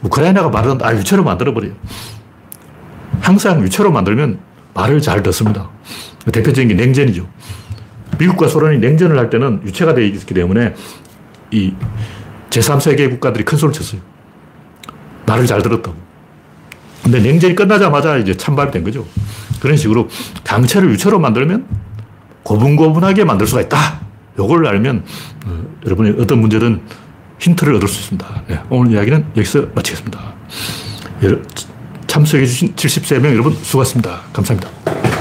[0.02, 0.86] 우크라이나가 말을 한다.
[0.86, 1.72] 아, 유체로 만들어버려요.
[3.20, 4.40] 항상 유체로 만들면
[4.74, 5.70] 말을 잘 듣습니다.
[6.32, 7.28] 대표적인 게 냉전이죠.
[8.18, 10.74] 미국과 소련이 냉전을 할 때는 유체가 되어 있기 때문에
[11.50, 11.72] 이
[12.50, 14.00] 제3세계 국가들이 큰 소리를 쳤어요.
[15.26, 15.96] 말을 잘 들었다고.
[17.02, 19.06] 근데 냉전이 끝나자마자 이제 찬발된 거죠.
[19.60, 20.08] 그런 식으로
[20.44, 21.66] 강체를 유체로 만들면
[22.42, 24.00] 고분고분하게 만들 수가 있다.
[24.38, 25.04] 요걸 알면
[25.46, 26.80] 어, 여러분이 어떤 문제든
[27.38, 28.42] 힌트를 얻을 수 있습니다.
[28.48, 30.34] 네, 오늘 이야기는 여기서 마치겠습니다.
[32.06, 34.20] 참석해주신 73명 여러분 수고하셨습니다.
[34.32, 35.11] 감사합니다.